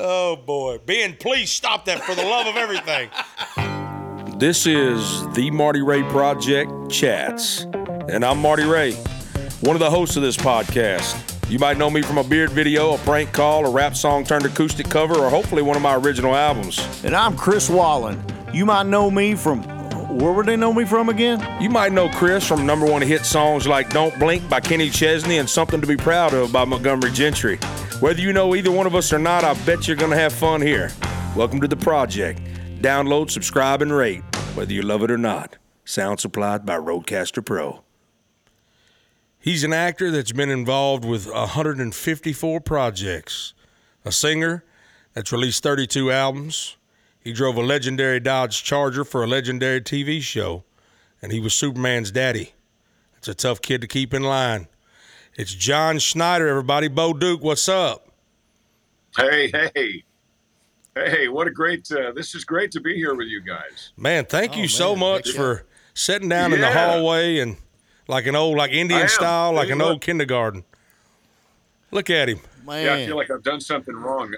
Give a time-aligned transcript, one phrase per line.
[0.00, 3.10] Oh boy, Ben, please stop that for the love of everything.
[4.38, 7.62] This is the Marty Ray Project Chats,
[8.08, 8.92] and I'm Marty Ray,
[9.62, 11.50] one of the hosts of this podcast.
[11.50, 14.46] You might know me from a beard video, a prank call, a rap song turned
[14.46, 16.78] acoustic cover, or hopefully one of my original albums.
[17.02, 18.22] And I'm Chris Wallin.
[18.54, 19.64] You might know me from.
[20.16, 21.44] Where would they know me from again?
[21.60, 25.38] You might know Chris from number one hit songs like Don't Blink by Kenny Chesney
[25.38, 27.58] and Something to Be Proud of by Montgomery Gentry.
[28.00, 30.32] Whether you know either one of us or not, I bet you're going to have
[30.32, 30.92] fun here.
[31.34, 32.40] Welcome to the project.
[32.80, 34.22] Download, subscribe, and rate,
[34.54, 35.56] whether you love it or not.
[35.84, 37.82] Sound supplied by RODECaster Pro.
[39.40, 43.52] He's an actor that's been involved with 154 projects,
[44.04, 44.62] a singer
[45.14, 46.76] that's released 32 albums.
[47.18, 50.62] He drove a legendary Dodge Charger for a legendary TV show,
[51.20, 52.52] and he was Superman's daddy.
[53.16, 54.68] It's a tough kid to keep in line.
[55.38, 56.88] It's John Schneider, everybody.
[56.88, 58.08] Bo Duke, what's up?
[59.16, 60.02] Hey, hey.
[60.96, 63.92] Hey, what a great, uh, this is great to be here with you guys.
[63.96, 65.64] Man, thank you Oh, so much heck for
[65.94, 67.56] sitting down in the hallway and
[68.08, 69.88] like an old, like Indian style, like an look.
[69.90, 70.64] old kindergarten.
[71.92, 72.40] Look at him.
[72.66, 72.84] Man.
[72.84, 74.34] Yeah, I feel like I've done something wrong.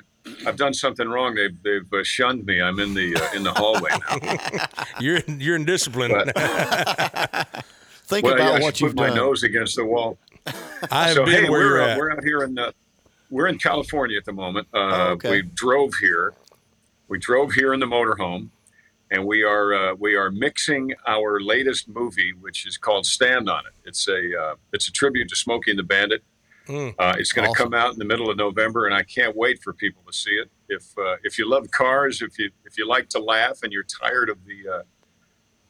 [0.47, 1.35] I've done something wrong.
[1.35, 2.61] They've, they've uh, shunned me.
[2.61, 4.67] I'm in the uh, in the hallway now.
[5.01, 6.13] You're in, you're in discipline.
[6.13, 6.37] But-
[8.05, 10.19] Think well, yeah, about I what should you've put my nose against the wall.
[10.91, 12.73] I have so been hey, where we're uh, we're out here in uh,
[13.31, 14.67] we're in California at the moment.
[14.75, 15.31] Uh, Oh, okay.
[15.31, 16.35] We drove here.
[17.09, 18.49] We drove here in the motorhome,
[19.11, 23.65] and we are uh, we are mixing our latest movie, which is called Stand on
[23.67, 23.73] It.
[23.89, 26.23] It's a uh, it's a tribute to Smokey and the Bandit.
[26.69, 26.95] Mm.
[26.99, 27.71] Uh, it's going to Awesome.
[27.71, 30.33] come out in the middle of November, and I can't wait for people to see
[30.33, 30.51] it.
[30.69, 33.83] If uh, if you love cars, if you if you like to laugh, and you're
[34.03, 34.83] tired of the uh,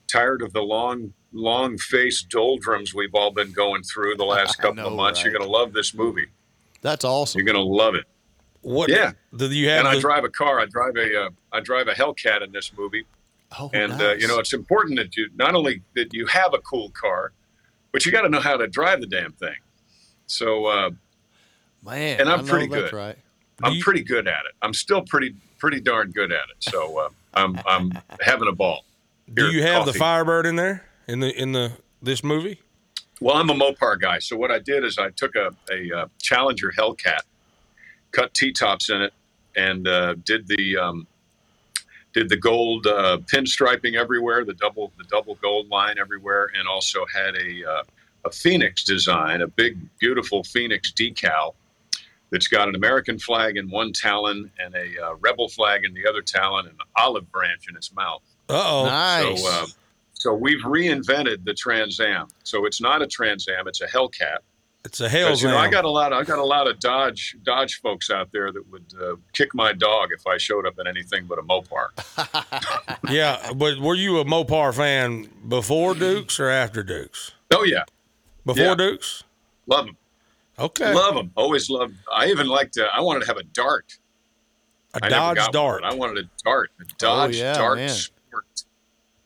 [0.09, 4.85] tired of the long long faced doldrums we've all been going through the last couple
[4.87, 6.27] of know, months, you're going to love this movie.
[6.83, 7.39] That's awesome.
[7.39, 8.05] You're going to love it.
[8.63, 8.91] What?
[8.91, 9.13] Yeah.
[9.35, 9.81] Do you have?
[9.81, 10.61] and I drive a car.
[10.61, 13.07] I drive a uh, I drive a Hellcat in this movie,
[13.59, 16.59] oh, and uh, you know it's important that you not only that you have a
[16.59, 17.33] cool car,
[17.91, 19.57] but you got to know how to drive the damn thing.
[20.27, 20.91] So uh,
[21.83, 22.93] man, and I'm pretty good.
[22.93, 23.17] Right.
[23.63, 24.53] I'm you- pretty good at it.
[24.61, 26.57] I'm still pretty pretty darn good at it.
[26.59, 28.85] So uh, I'm I'm having a ball.
[29.33, 29.95] do you have the.
[29.95, 32.61] Firebird in there in the in the this movie?
[33.21, 36.07] Well, I'm a Mopar guy, so what I did is I took a, a uh,
[36.23, 37.21] Challenger Hellcat,
[38.13, 39.13] cut T-tops in it,
[39.57, 41.07] and uh, did the um,
[42.15, 47.05] did the gold uh, pinstriping everywhere, the double the double gold line everywhere, and also
[47.15, 47.83] had a uh,
[48.25, 51.55] a Phoenix design, a big beautiful Phoenix decal
[52.31, 56.07] that's got an American flag in one talon and a uh, rebel flag in the
[56.09, 58.23] other talon, and an olive branch in its mouth.
[58.49, 58.85] Uh oh.
[58.87, 59.43] Nice.
[59.43, 59.67] So, uh,
[60.21, 62.29] so we've reinvented the Trans Am.
[62.45, 64.39] So it's not a Trans Am; it's a Hellcat.
[64.85, 66.13] It's a 'Cause, hell's you know, I got a lot.
[66.13, 69.73] I got a lot of Dodge Dodge folks out there that would uh, kick my
[69.73, 71.89] dog if I showed up in anything but a Mopar.
[73.11, 77.33] Yeah, but were you a Mopar fan before Dukes or after Dukes?
[77.51, 77.85] Oh yeah,
[78.45, 78.75] Before Yeah.
[78.75, 79.25] Dukes.
[79.67, 79.97] love them.
[80.59, 80.93] Okay.
[80.95, 81.31] Love them.
[81.35, 81.95] Always loved.
[82.15, 82.77] I even liked.
[82.79, 83.97] Uh, I wanted to have a Dart.
[84.95, 85.83] a I Dodge got one, Dart.
[85.85, 86.71] I wanted a Dart.
[86.81, 87.97] A Dodge yeah, Dart man.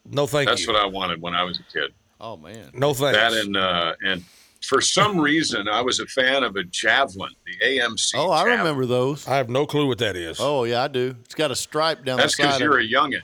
[0.05, 0.15] Sport.
[0.15, 0.67] No, thank That's you.
[0.69, 1.93] That's what I wanted when I was a kid.
[2.21, 2.71] oh man.
[2.75, 3.17] no thanks.
[3.19, 4.23] That and uh, and
[4.63, 8.13] for some reason I was a fan of a Javelin, the AMC.
[8.15, 8.59] Oh, I Javelin.
[8.59, 9.27] remember those.
[9.29, 10.39] I have no clue what that is.
[10.41, 11.17] Oh yeah, I do.
[11.25, 12.47] It's got a stripe down That's the side.
[12.53, 13.23] That's because you're of a youngin.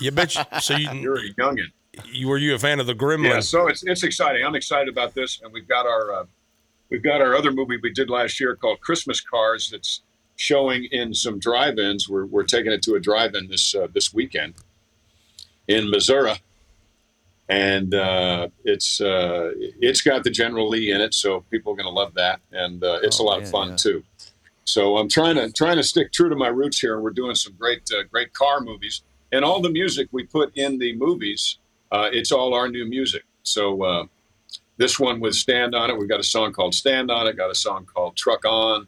[0.00, 0.34] You bet.
[0.36, 1.66] You, so you, You're a youngin.
[2.12, 3.30] you were you a fan of the Gremlin?
[3.30, 4.44] Yeah, so it's it's exciting.
[4.44, 6.24] I'm excited about this, and we've got our uh,
[6.90, 10.02] we've got our other movie we did last year called Christmas Cars that's
[10.36, 12.08] showing in some drive-ins.
[12.08, 14.54] We're we're taking it to a drive-in this uh, this weekend
[15.68, 16.34] in Missouri,
[17.48, 21.86] and uh, it's uh, it's got the General Lee in it, so people are going
[21.86, 23.76] to love that, and uh, it's Oh, a lot man, of fun yeah.
[23.76, 24.04] too.
[24.64, 27.34] So I'm trying to trying to stick true to my roots here, and we're doing
[27.34, 29.02] some great uh, great car movies,
[29.32, 31.58] and all the music we put in the movies,
[31.92, 33.24] uh, it's all our new music.
[33.44, 34.04] So uh,
[34.76, 37.50] this one with "Stand on It," we've got a song called "Stand on It," got
[37.50, 38.86] a song called "Truck On,"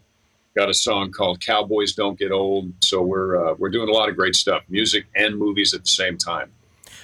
[0.55, 4.11] got a song called "Cowboys Don't Get Old." So we're uh, we're doing a lot
[4.11, 6.51] of great stuff, music and movies at the same time.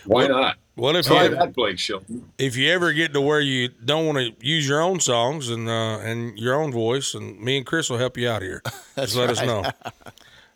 [0.07, 0.57] Why not?
[0.77, 2.31] well, if Try you that, Blake Shelton.
[2.39, 5.69] if you ever get to where you don't want to use your own songs and
[5.69, 8.63] uh, and your own voice, and me and Chris will help you out here.
[8.97, 9.65] Just let us know.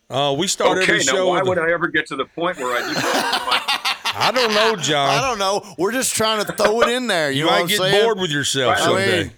[0.08, 1.28] Uh, we start Okay, every now show.
[1.28, 3.00] why with would a- I ever get to the point where I need to
[4.12, 5.08] I don't know, John.
[5.08, 5.74] I don't know.
[5.78, 7.30] We're just trying to throw it in there.
[7.30, 8.04] You, you know might what I'm get saying?
[8.04, 9.22] bored with yourself I someday.
[9.24, 9.32] mean-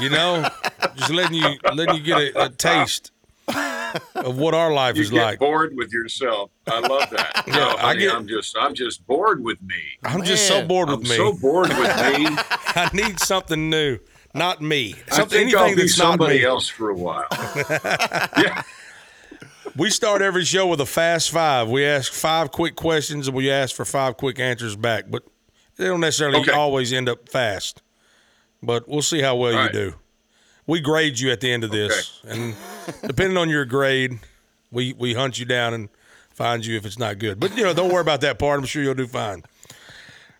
[0.00, 0.48] you know,
[0.96, 3.12] just letting you letting you get a, a taste
[4.14, 5.38] of what our life you is get like.
[5.38, 6.50] bored with yourself?
[6.66, 7.44] I love that.
[7.46, 9.82] Yeah, No, I get, I'm just I'm just bored with me.
[10.04, 11.16] I'm just so Man, bored I'm with me.
[11.16, 11.84] so bored with me.
[12.74, 13.98] I need something new,
[14.34, 14.94] not me.
[15.10, 16.44] I Something think I'll anything be that's not somebody me.
[16.44, 17.26] else for a while.
[18.38, 18.62] yeah.
[19.76, 21.68] We start every show with a fast five.
[21.68, 25.22] We ask five quick questions and we ask for five quick answers back, but
[25.76, 26.52] they don't necessarily Okay.
[26.52, 27.80] always end up fast.
[28.62, 29.72] But we'll see how well All you right.
[29.72, 29.94] do.
[30.72, 32.56] We grade you at the end of this, and
[33.06, 34.20] depending on your grade,
[34.70, 35.90] we we hunt you down and
[36.30, 37.38] find you if it's not good.
[37.38, 38.58] But you know, don't worry about that part.
[38.58, 39.42] I'm sure you'll do fine.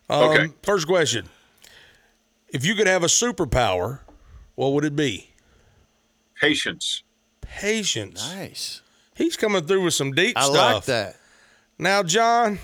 [0.09, 0.47] Um, Okay.
[0.63, 1.29] First question:
[2.49, 3.99] If you could have a superpower,
[4.55, 5.29] what would it be?
[6.41, 7.03] Patience.
[7.41, 8.27] Patience.
[8.33, 8.81] Nice.
[9.13, 10.55] He's coming through with some deep I stuff.
[10.55, 11.15] I like that.
[11.77, 12.57] Now, John,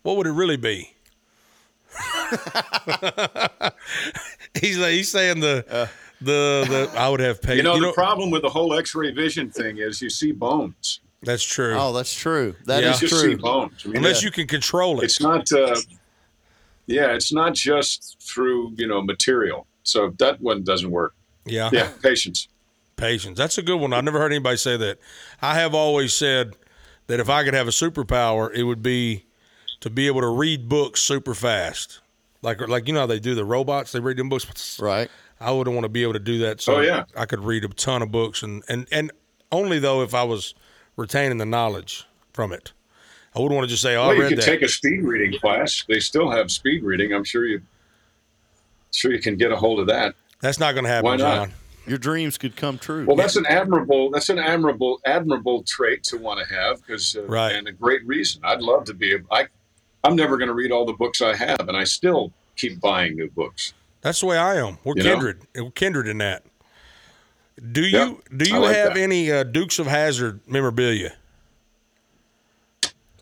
[0.00, 0.94] what would it really be?
[4.62, 5.90] he's like, he's saying the
[6.20, 7.56] the the I would have paid.
[7.58, 11.00] You know, the problem with the whole X-ray vision thing is you see bones.
[11.22, 11.74] that's true.
[11.78, 12.54] Oh, that's true.
[12.66, 12.90] That Yeah.
[12.92, 13.36] is You just see true.
[13.38, 13.82] bones.
[13.84, 15.04] I mean, Unless that- you can control it.
[15.04, 15.50] it's not.
[15.52, 15.76] Uh,
[16.86, 19.66] yeah, it's not just through you know material.
[19.82, 21.14] So that one doesn't work.
[21.44, 21.68] yeah.
[21.72, 22.48] Yeah, patience.
[22.96, 23.36] Patience.
[23.36, 23.92] That's a good one.
[23.92, 24.98] I've never heard anybody say that.
[25.42, 26.54] I have always said
[27.08, 29.24] that if I could have a superpower, it would be
[29.80, 32.00] to be able to read books super fast.
[32.40, 34.78] Like like you know how they do the robots, they read them books.
[34.80, 35.10] Right.
[35.40, 36.60] I wouldn't want to be able to do that.
[36.60, 37.04] So Oh, yeah.
[37.16, 39.10] I could read a ton of books and, and, and
[39.52, 40.54] only though if I was
[40.96, 42.72] retaining the knowledge from it.
[43.36, 44.68] I wouldn't want to just say, "Oh, Well, I you read could that." take a
[44.68, 45.84] speed reading class.
[45.88, 47.12] They still have speed reading.
[47.12, 47.60] I'm sure you.
[48.92, 50.14] Sure, you can get a hold of that.
[50.40, 51.34] That's not going to happen, Why not?
[51.48, 51.52] John.
[51.86, 53.04] Your dreams could come true.
[53.06, 54.10] Well, that's an admirable.
[54.10, 57.52] That's an admirable, admirable trait to want to have, because uh, Right.
[57.56, 58.40] and a great reason.
[58.44, 59.18] I'd love to be.
[59.32, 59.48] I,
[60.04, 63.16] I'm never going to read all the books I have, and I still keep buying
[63.16, 63.74] new books.
[64.04, 64.76] That's the way I am.
[64.84, 65.10] We're You know?
[65.14, 65.40] kindred.
[65.56, 66.44] We're kindred in that.
[67.72, 69.00] Do you Yep, do you like have that.
[69.00, 71.14] any uh, Dukes of Hazzard memorabilia?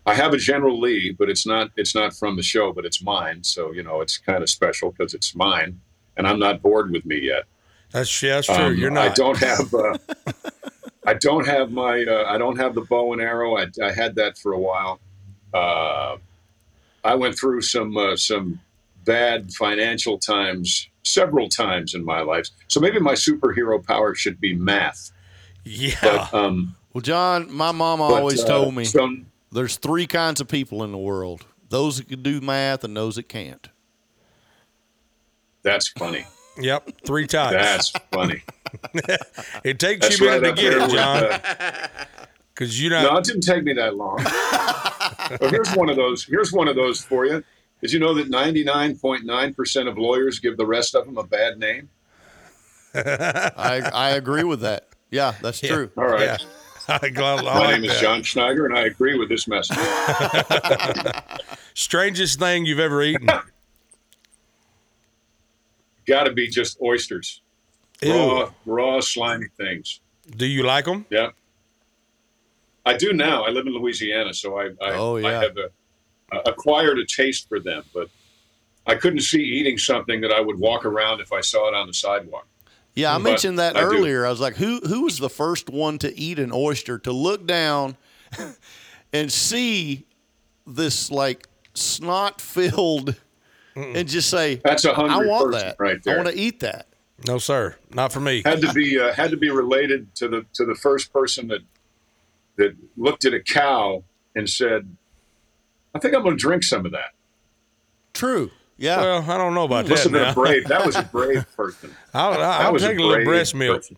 [0.05, 1.71] I have a General Lee, but it's not.
[1.77, 3.43] It's not from the show, but it's mine.
[3.43, 5.79] So you know, it's kind of special because it's mine,
[6.17, 7.45] and I'm not bored with me yet.
[7.91, 8.55] That's yeah, that's true.
[8.55, 9.11] Um, You're not.
[9.11, 9.73] I don't have.
[9.73, 9.97] Uh,
[11.05, 12.03] I don't have my.
[12.03, 13.55] Uh, I don't have the bow and arrow.
[13.55, 14.99] I, I had that for a while.
[15.53, 16.17] Uh,
[17.05, 18.59] I went through some uh, some
[19.03, 22.47] bad financial times several times in my life.
[22.67, 25.11] So maybe my superhero power should be math.
[25.65, 25.95] Yeah.
[26.01, 29.17] But, um, well, John, my mama but, always uh, told me so-
[29.51, 33.15] there's three kinds of people in the world: those that can do math and those
[33.15, 33.69] that can't.
[35.63, 36.25] that's funny.
[36.59, 36.87] Yep.
[37.03, 37.53] Three times.
[37.53, 38.43] That's funny.
[39.63, 42.05] it takes That's you a right minute to get it, John, uh,
[42.53, 43.01] because you know.
[43.01, 44.17] No, it didn't take me that long.
[45.39, 46.23] but here's one of those.
[46.23, 47.43] Here's one of those for you.
[47.83, 51.89] Did you know that 99.9% of lawyers give the rest of them a bad name?
[52.95, 54.87] I I agree with that.
[55.11, 55.73] Yeah, that's Yeah.
[55.75, 55.91] true.
[55.97, 56.21] All right.
[56.21, 56.37] Yeah.
[56.87, 57.99] I, I My like name is.
[57.99, 59.77] John Schneider, and I agree with this message.
[61.73, 63.27] Strangest thing you've ever eaten.
[66.05, 67.41] Got to be just oysters,
[68.01, 68.13] Ew.
[68.13, 69.99] raw, raw, slimy things.
[70.37, 71.05] Do you like them?
[71.09, 71.31] Yeah,
[72.85, 73.43] I do now.
[73.43, 75.27] I live in Louisiana, so I, I, Oh, yeah.
[75.27, 75.67] I have a, uh,
[76.45, 77.83] acquired a taste for them.
[77.93, 78.09] But
[78.85, 81.87] I couldn't see eating something that I would walk around if I saw it on
[81.87, 82.47] the sidewalk.
[82.95, 83.85] Yeah, I But mentioned that I do.
[83.87, 84.25] earlier.
[84.25, 87.47] I was like, who who was the first one to eat an oyster to look
[87.47, 87.97] down
[89.13, 90.05] and see
[90.67, 93.15] this like snot filled
[93.75, 95.75] and just say, That's a I hungry want person that.
[95.79, 96.87] right I want to eat that.
[97.25, 97.75] No, sir.
[97.93, 98.41] Not for me.
[98.45, 101.61] had to be uh, had to be related to the to the first person that
[102.57, 104.03] that looked at a cow
[104.35, 104.95] and said,
[105.93, 107.11] "I think I'm going to drink some of that."
[108.13, 108.51] True.
[108.77, 109.01] Yeah.
[109.01, 110.31] Well, I don't know about Must that have been now.
[110.31, 110.67] a brave.
[110.67, 111.95] That was a brave person.
[112.13, 113.81] I'll, That I'll was take a, little breast milk.
[113.83, 113.97] person.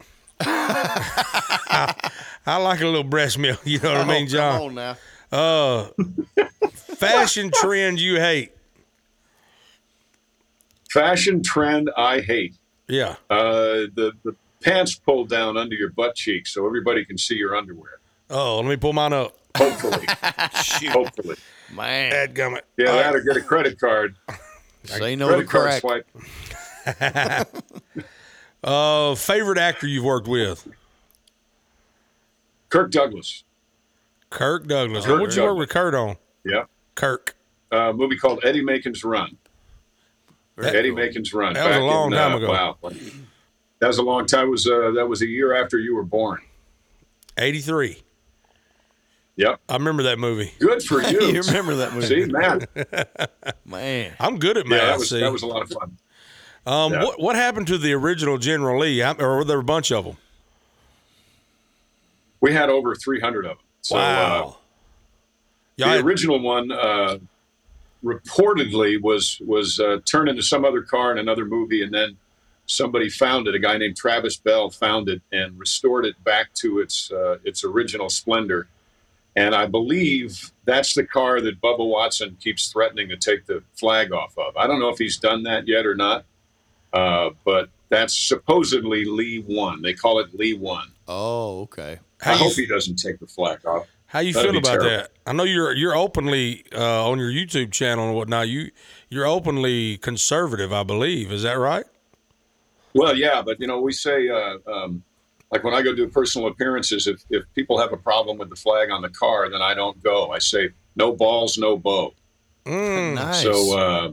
[2.47, 3.61] I like a little breast milk.
[3.65, 4.53] You know what I mean, Oh, John?
[4.59, 4.97] Come on now.
[5.31, 5.87] Uh,
[6.97, 8.51] fashion trend you hate.
[10.89, 12.55] Fashion trend I hate.
[12.87, 13.15] Yeah.
[13.29, 17.55] Uh, the the pants pulled down under your butt cheeks so everybody can see your
[17.55, 17.99] underwear.
[18.29, 19.35] Oh, let me pull mine up.
[19.57, 20.05] Hopefully,
[20.91, 21.35] hopefully.
[21.73, 22.11] Man.
[22.11, 22.61] Dadgummit.
[22.77, 23.15] Yeah, All that right.
[23.15, 24.15] or get a credit card.
[24.83, 26.05] Say no to credit card
[26.85, 27.47] crack.
[27.95, 28.05] swipe.
[28.65, 30.67] Uh, favorite actor you've worked with?
[32.69, 33.43] Kirk Douglas.
[34.31, 35.05] Kirk Douglas.
[35.05, 36.17] Kirk What'd you work with Kurt on?
[36.43, 36.63] Yeah.
[36.95, 37.35] Kirk.
[37.71, 39.37] Uh, movie called Eddie Macon's Run.
[40.57, 41.53] That- Eddie Macon's Run.
[41.53, 42.49] That was a long in, time uh, ago.
[42.51, 42.77] Wow.
[43.79, 44.47] That was a long time.
[44.47, 46.41] It was uh, that was a year after you were born.
[47.37, 48.01] 83.
[49.37, 49.59] Yep.
[49.67, 50.53] I remember that movie.
[50.59, 51.19] Good for you.
[51.21, 52.07] you remember that movie?
[52.07, 52.69] See, Matt.
[53.65, 54.13] Man.
[54.19, 54.81] I'm good at Yeah, math.
[54.87, 55.19] that was see.
[55.19, 55.97] that was a lot of fun.
[56.65, 57.03] um, yeah.
[57.03, 58.99] what, what happened to the original General Lee?
[58.99, 60.17] How- Or were there a bunch of them?
[62.41, 63.65] We had over 300 of them.
[63.81, 64.57] So, uh, wow.
[65.77, 67.17] the Y'all original one uh,
[68.03, 72.17] reportedly was was uh, turned into some other car in another movie, and then
[72.67, 73.55] somebody found it.
[73.55, 77.63] A guy named Travis Bell found it and restored it back to its uh, its
[77.63, 78.67] original splendor.
[79.37, 84.13] And I believe that's the car that Bubba Watson keeps threatening to take the flag
[84.13, 84.55] off of.
[84.55, 86.25] I don't know if he's done that yet or not,
[86.93, 89.81] uh, but that's supposedly Lee One.
[89.81, 90.91] They call it Lee One.
[91.07, 91.99] Oh, okay.
[92.21, 93.87] I How you, hope he doesn't take the flag off.
[94.07, 94.89] how you That'd feel about terrible.
[94.89, 95.11] that?
[95.27, 98.47] I know you're you're openly uh, on your YouTube channel and whatnot.
[98.47, 98.71] You
[99.09, 101.31] you're openly conservative, I believe.
[101.33, 101.83] Is that right?
[102.93, 105.03] Well, yeah, but you know, we say uh, um,
[105.51, 108.55] like when I go do personal appearances, if if people have a problem with the
[108.55, 110.31] flag on the car, then I don't go.
[110.31, 112.13] I say no balls, no bow.
[112.65, 113.13] Mm.
[113.15, 113.41] Nice.
[113.43, 114.11] So uh,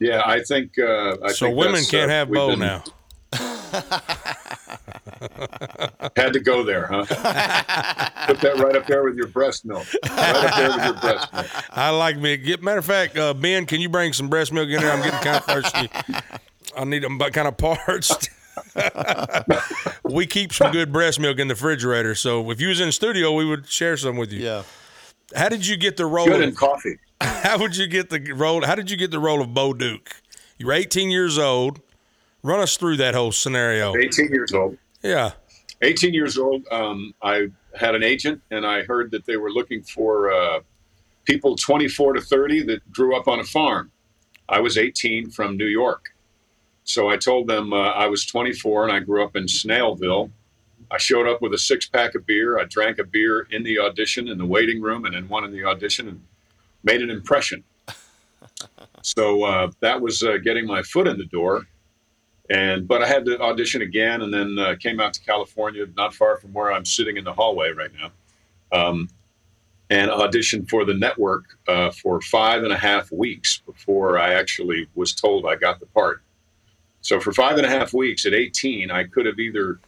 [0.00, 0.78] yeah, I think.
[0.78, 2.84] Uh, I So think women can't uh, have we've bow been- now.
[6.16, 7.04] Had to go there, huh?
[8.26, 9.84] Put that right up there with your breast milk.
[10.08, 11.46] Right up there with your breast milk.
[11.70, 12.36] I like me.
[12.36, 14.92] Get matter of fact, uh, Ben, can you bring some breast milk in there?
[14.92, 15.90] I'm getting kind of thirsty.
[16.76, 18.30] I need them but kind of parched.
[20.04, 22.92] We keep some good breast milk in the refrigerator, so if you was in the
[22.92, 24.40] studio, we would share some with you.
[24.40, 24.62] yeah.
[25.34, 26.26] How did you get the role?
[26.26, 26.98] Good of- in coffee.
[27.20, 28.64] how would you get the role?
[28.64, 30.16] How did you get the role of Bo Duke?
[30.58, 31.80] You were 18 years old.
[32.42, 33.96] Run us through that whole scenario.
[33.96, 34.76] 18 years old.
[35.02, 35.32] Yeah.
[35.82, 36.66] 18 years old.
[36.70, 40.60] Um, I had an agent, and I heard that they were looking for uh,
[41.24, 43.90] people 24 to 30 that grew up on a farm.
[44.48, 46.13] I was 18 from New York.
[46.84, 50.30] So I told them uh, I was 24 and I grew up in Snellville.
[50.90, 52.58] I showed up with a six pack of beer.
[52.58, 55.50] I drank a beer in the audition, in the waiting room, and then one in
[55.50, 56.22] the audition, and
[56.82, 57.64] made an impression.
[59.02, 61.66] so uh, that was uh, getting my foot in the door
[62.50, 66.14] and but I had to audition again, and then uh, came out to California, not
[66.14, 68.10] far from where I'm sitting in the hallway right now,
[68.78, 69.08] um,
[69.88, 74.88] and auditioned for the network uh, for five and a half weeks before I actually
[74.94, 76.22] was told I got the part.
[77.04, 79.78] So for five and a half weeks at 18, I could have either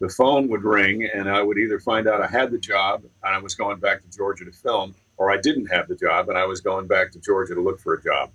[0.00, 3.34] the phone would ring and I would either find out I had the job and
[3.34, 6.36] I was going back to Georgia to film, or I didn't have the job and
[6.36, 8.32] I was going back to Georgia to look for a job.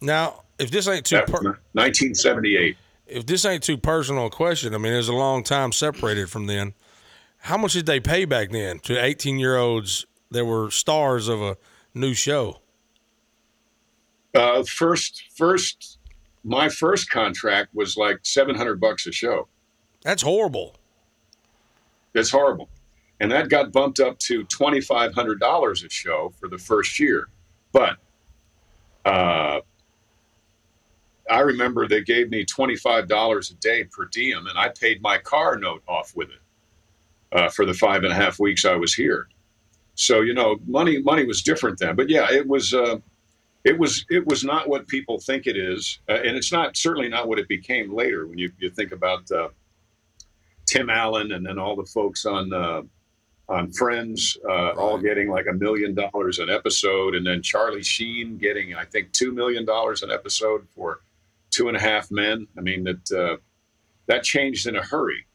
[0.00, 2.76] Now, if this ain't too per- 1978.
[3.08, 6.46] if this ain't too personal a question, I mean, there's a long time separated from
[6.46, 6.74] then.
[7.38, 11.42] How much did they pay back then to 18 year olds that were stars of
[11.42, 11.56] a
[11.92, 12.60] new show?
[14.32, 15.95] Uh, first, first,
[16.46, 19.48] my first contract was like seven hundred bucks a show.
[20.02, 20.76] That's horrible.
[22.12, 22.70] That's horrible,
[23.18, 27.00] and that got bumped up to twenty five hundred dollars a show for the first
[27.00, 27.28] year.
[27.72, 27.96] But
[29.04, 29.60] uh,
[31.28, 35.02] I remember they gave me twenty five dollars a day per diem, and I paid
[35.02, 38.76] my car note off with it uh, for the five and a half weeks I
[38.76, 39.28] was here.
[39.96, 41.96] So you know, money money was different then.
[41.96, 42.72] But yeah, it was.
[42.72, 42.98] Uh,
[43.66, 47.08] it was it was not what people think it is, uh, and it's not certainly
[47.08, 48.28] not what it became later.
[48.28, 49.48] When you, you think about uh,
[50.66, 52.82] Tim Allen and then all the folks on uh,
[53.48, 58.38] on Friends, uh, all getting like a million dollars an episode, and then Charlie Sheen
[58.38, 61.00] getting I think two million dollars an episode for
[61.50, 62.46] Two and a Half Men.
[62.56, 63.36] I mean that uh,
[64.06, 65.26] that changed in a hurry,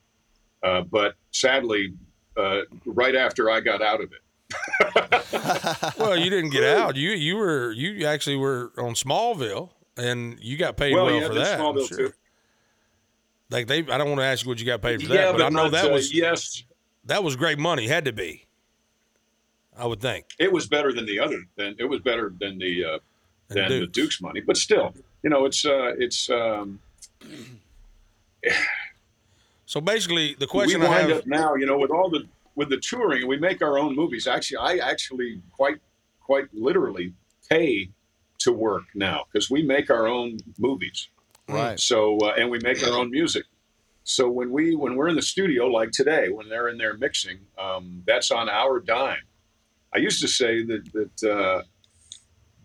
[0.64, 1.96] uh, but sadly,
[2.38, 4.21] uh, right after I got out of it.
[5.98, 6.96] Well, you didn't get out.
[6.96, 11.28] You you were you actually were on Smallville, and you got paid well, Well, yeah,
[11.28, 11.60] for that.
[11.60, 11.98] Smallville sure.
[11.98, 12.14] too.
[13.50, 15.42] Like they, I don't want to ask you what you got paid for that, but,
[15.42, 16.64] I know that uh, was yes.
[17.06, 17.88] that was great money.
[17.88, 18.48] Had to be.
[19.78, 20.26] I would think.
[20.40, 21.44] it was better than the other.
[21.56, 23.00] Than it was better than the uh,
[23.48, 23.92] than the Dukes.
[23.92, 24.94] Duke's money, but still,
[25.24, 26.30] you know, it's uh, it's.
[26.30, 26.80] Um,
[29.72, 31.20] So basically, the we question I wind have.
[31.20, 34.28] up now, you know, with all the with the touring, we make our own movies.
[34.28, 35.80] Actually, I actually quite
[36.20, 37.14] quite literally
[37.50, 37.90] pay
[38.40, 41.10] to work now because we make our own movies.
[41.48, 41.80] Right.
[41.80, 43.46] So uh, and we make our own music.
[44.04, 47.40] So when we when we're in the studio like today, when they're in there mixing,
[47.58, 49.24] um, that's on our dime.
[49.94, 51.62] I used to say that that uh,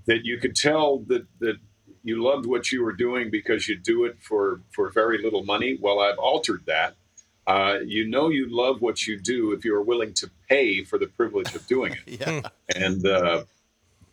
[0.07, 1.57] that you could tell that that
[2.03, 5.77] you loved what you were doing because you do it for for very little money.
[5.81, 6.95] Well, I've altered that.
[7.47, 11.07] Uh, you know you love what you do if you're willing to pay for the
[11.07, 12.21] privilege of doing it.
[12.21, 12.43] Yeah.
[12.75, 13.45] And uh,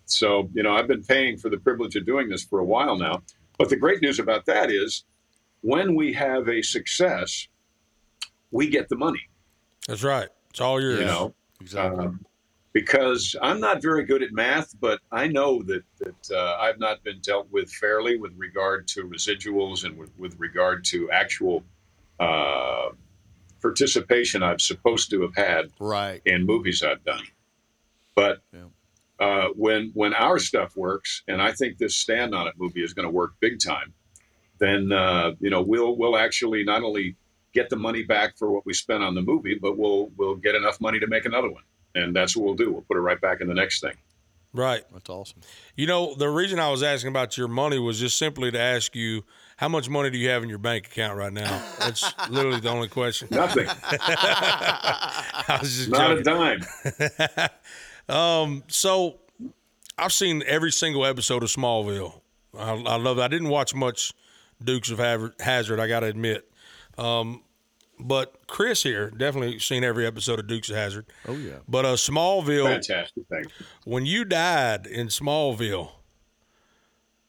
[0.05, 2.95] so, you know, I've been paying for the privilege of doing this for a while
[2.97, 3.23] now.
[3.57, 5.03] But the great news about that is
[5.61, 7.47] when we have a success,
[8.51, 9.21] we get the money,
[9.87, 10.29] That's right.
[10.51, 10.99] It's all yours.
[10.99, 12.05] you know, Exactly.
[12.05, 12.25] um,
[12.73, 17.03] because I'm not very good at math, but I know that, that uh, I've not
[17.03, 21.63] been dealt with fairly with regard to residuals and with, with regard to actual
[22.19, 22.89] uh,
[23.63, 26.22] participation I've supposed to have had right.
[26.25, 27.24] in movies I've done.
[28.13, 28.67] But Yeah.
[29.20, 32.93] uh, when when our stuff works, and I think this Stand on It movie is
[32.93, 33.93] going to work big time,
[34.60, 37.15] then uh, you know we'll we'll actually not only
[37.53, 40.53] get the money back for what we spent on the movie, but we'll we'll get
[40.53, 41.63] enough money to make another one,
[41.96, 42.72] and that's what we'll do.
[42.72, 43.96] We'll put it right back in the next thing.
[44.53, 44.83] Right.
[44.93, 45.41] That's awesome.
[45.75, 48.95] You know, the reason I was asking about your money was just simply to ask
[48.95, 49.24] you
[49.57, 51.62] how much money do you have in your bank account right now?
[51.79, 53.29] That's literally the only question.
[53.31, 56.63] Nothing, I was just not a joking.
[58.07, 58.62] dime.
[58.67, 59.19] So,
[59.98, 62.22] I've seen every single episode of Smallville.
[62.57, 63.22] I, I love it.
[63.22, 64.12] I didn't watch much
[64.63, 66.50] Dukes of Hazzard, I got to admit.
[66.98, 67.43] Um,
[68.00, 71.05] but Chris here definitely seen every episode of Dukes of Hazzard.
[71.27, 71.57] Oh yeah.
[71.67, 73.45] But uh, Smallville, Fantastic thing.
[73.85, 75.91] when you died in Smallville,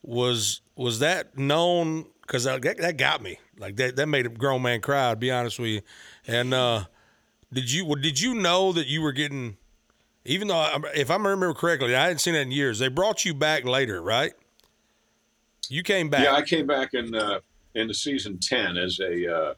[0.02, 2.06] was was that known?
[2.22, 3.38] Because that, that got me.
[3.58, 5.10] Like that that made a grown man cry.
[5.10, 5.80] To be honest with you.
[6.26, 6.84] And uh,
[7.52, 9.56] did you well, did you know that you were getting?
[10.26, 12.78] Even though, I- if I remember correctly, I hadn't seen that in years.
[12.78, 14.32] They brought you back later, right?
[15.68, 16.24] You came back.
[16.24, 17.40] Yeah, I came back in uh,
[17.74, 19.54] into season ten as a uh,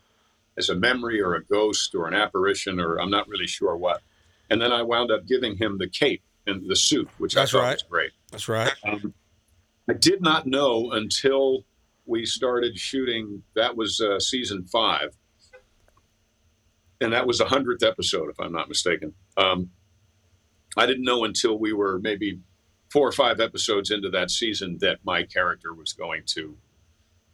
[0.58, 4.02] as a memory or a ghost or an apparition or I'm not really sure what.
[4.50, 7.58] And then I wound up giving him the cape and the suit, which That's I
[7.58, 7.75] thought right.
[7.75, 8.10] was great.
[8.30, 8.72] That's right.
[8.84, 9.12] Um,
[9.88, 11.64] I did not know until
[12.06, 13.42] we started shooting.
[13.54, 15.16] That was uh, season five,
[17.00, 19.14] and that was the hundredth episode, if I'm not mistaken.
[19.36, 19.70] Um,
[20.76, 22.40] I didn't know until we were maybe
[22.90, 26.56] four or five episodes into that season that my character was going to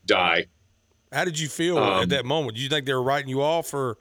[0.06, 0.46] die.
[1.12, 2.54] How did you feel Um, at that moment?
[2.54, 3.98] Did you think they were writing you off for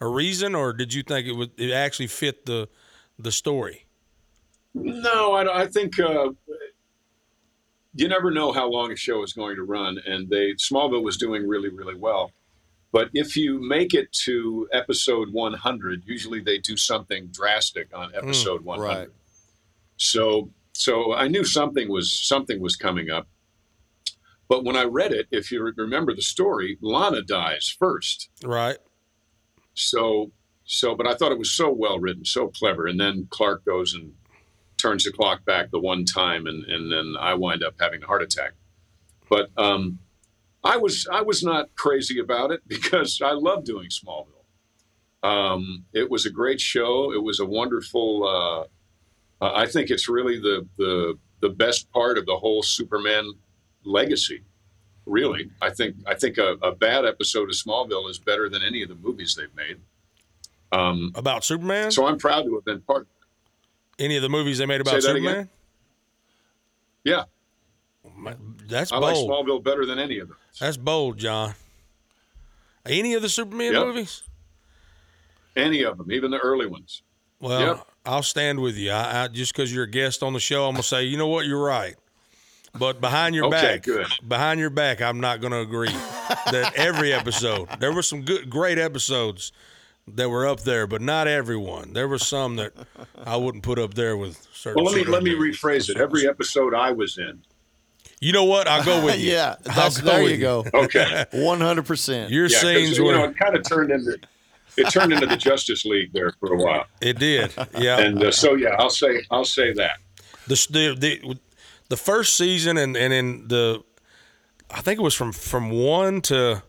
[0.00, 2.68] a reason, or did you think it would it actually fit the
[3.18, 3.86] the story?
[4.74, 6.30] No, I, I think uh,
[7.94, 11.16] you never know how long a show is going to run, and they Smallville was
[11.16, 12.30] doing really, really well.
[12.92, 18.64] But if you make it to episode 100, usually they do something drastic on episode
[18.64, 18.84] 100.
[18.84, 19.08] right.
[19.96, 23.28] So, so I knew something was something was coming up.
[24.50, 28.30] But when I read it, if you remember the story, Lana dies first.
[28.44, 28.78] Right.
[29.74, 30.32] So,
[30.64, 32.88] so, but I thought it was so well written, so clever.
[32.88, 34.12] And then Clark goes and
[34.76, 38.06] turns the clock back the one time, and and then I wind up having a
[38.06, 38.54] heart attack.
[39.28, 40.00] But um,
[40.64, 44.26] I was I was not crazy about it because I love doing Smallville.
[45.22, 47.12] Um, it was a great show.
[47.12, 48.26] It was a wonderful.
[48.26, 53.34] Uh, uh, I think it's really the the the best part of the whole Superman
[53.84, 54.42] legacy.
[55.06, 58.82] Really, I think I think a, a bad episode of Smallville is better than any
[58.82, 59.78] of the movies they've made.
[60.72, 61.90] Um, About Superman?
[61.90, 63.08] so I'm proud to have been part.
[63.98, 65.16] Any of the movies they made about that again?
[65.16, 65.48] Superman?
[67.02, 67.24] Yeah,
[68.68, 69.16] That's I like.
[69.16, 70.36] Smallville better than any of them.
[70.60, 71.54] That's bold, John.
[72.86, 73.86] Any of the Superman Yep.
[73.86, 74.22] movies?
[75.56, 77.02] Any of them, even the early ones.
[77.40, 77.86] Well, Yep.
[78.06, 78.90] I'll stand with you.
[78.92, 81.26] I, I just because you're a guest on the show, I'm gonna say, you know
[81.26, 81.96] what, you're right.
[82.78, 84.06] But behind your Okay, back, good.
[84.26, 87.68] behind your back, I'm not gonna agree that every episode.
[87.80, 89.50] There were some good, great episodes
[90.06, 91.92] that were up there, but not everyone.
[91.92, 92.72] There were some that
[93.24, 94.82] I wouldn't put up there with certain.
[94.82, 95.96] Well, let me let me rephrase it.
[95.96, 97.42] Every episode I was in.
[98.20, 98.68] You know what?
[98.68, 99.32] I'll go with you.
[99.32, 100.64] yeah, that's, go there with you go.
[100.74, 101.24] Okay.
[101.32, 102.30] One hundred percent.
[102.30, 103.12] Your Yeah, 'cause, scenes you were.
[103.14, 104.16] know, it kind of turned into
[104.76, 107.52] it turned into the Justice League there for a while, it did.
[107.76, 107.98] Yeah.
[107.98, 109.98] and uh, so yeah, I'll say I'll say that.
[110.46, 111.38] the the the,
[111.90, 113.82] the first season and and in the
[114.70, 116.62] I think it was from from one to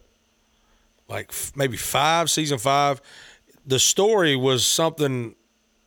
[1.08, 3.02] like f- maybe five season five.
[3.66, 5.36] The story was something.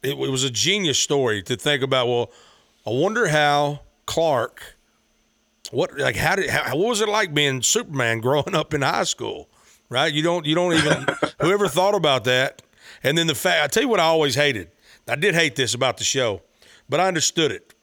[0.02, 2.06] It, it was a genius story to think about.
[2.06, 2.30] Well,
[2.86, 4.76] I wonder how Clark.
[5.72, 9.04] What like how did how, what was it like being Superman growing up in high
[9.04, 9.48] school?
[9.88, 11.06] Right, you don't you don't even
[11.40, 12.62] whoever thought about that.
[13.02, 14.70] And then the fact I tell you what I always hated.
[15.08, 16.40] I did hate this about the show,
[16.88, 17.73] but I understood it.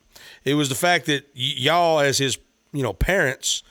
[0.43, 2.37] It was the fact that y- y'all, as his
[2.73, 3.63] you know parents,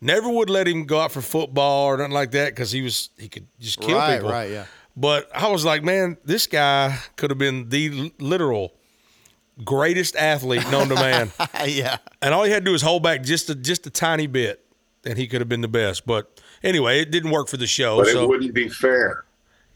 [0.00, 3.10] never would let him go out for football or nothing like that because he was
[3.18, 4.30] he could just kill Right, people.
[4.30, 4.66] right, yeah.
[4.96, 8.72] But I was like, man, this guy could have been the literal
[9.64, 11.32] greatest athlete known to man,
[11.66, 11.98] yeah.
[12.22, 14.64] and all he had to do was hold back just a just a tiny bit,
[15.04, 16.06] and he could have been the best.
[16.06, 17.98] But anyway, it didn't work for the show.
[17.98, 19.24] But so it wouldn't be fair.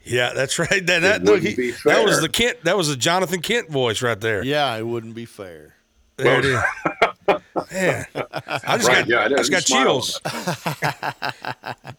[0.05, 0.87] yeah, that's right.
[0.87, 2.65] That that, It wouldn't he- be that was the Kent.
[2.65, 4.43] That was the Jonathan Kent voice right there.
[4.45, 5.75] Yeah, it wouldn't be fair.
[6.23, 6.61] There it is.
[7.73, 8.07] Man,
[8.65, 10.21] I just Right, got, yeah, I just got chills.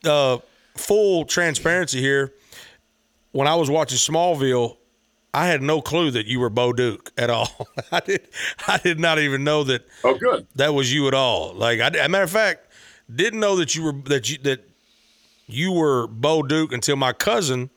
[0.05, 0.38] uh,
[0.75, 2.34] full transparency here.
[3.31, 4.77] When I was watching Smallville,
[5.34, 7.67] I had no clue that you were Bo Duke at all.
[7.91, 8.27] I did.
[8.67, 10.45] I did not even know that Oh, good.
[10.55, 11.53] that was you at all.
[11.53, 12.67] Like, I, as a matter of fact,
[13.13, 14.67] didn't know that you were that you that
[15.47, 17.69] you were Bo Duke until my cousin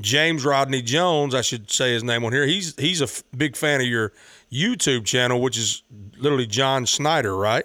[0.00, 1.34] James Rodney Jones.
[1.34, 2.46] I should say his name on here.
[2.46, 4.12] He's he's a f- big fan of your
[4.52, 5.82] YouTube channel, which is
[6.16, 7.64] literally John Schneider, right?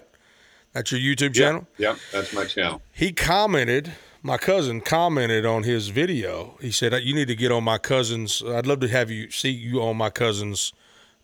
[0.73, 1.67] That's your YouTube channel.
[1.77, 2.81] Yeah, that's my channel.
[2.93, 3.93] He commented.
[4.23, 6.57] My cousin commented on his video.
[6.61, 8.43] He said, "You need to get on my cousin's.
[8.43, 10.73] I'd love to have you see you on my cousin's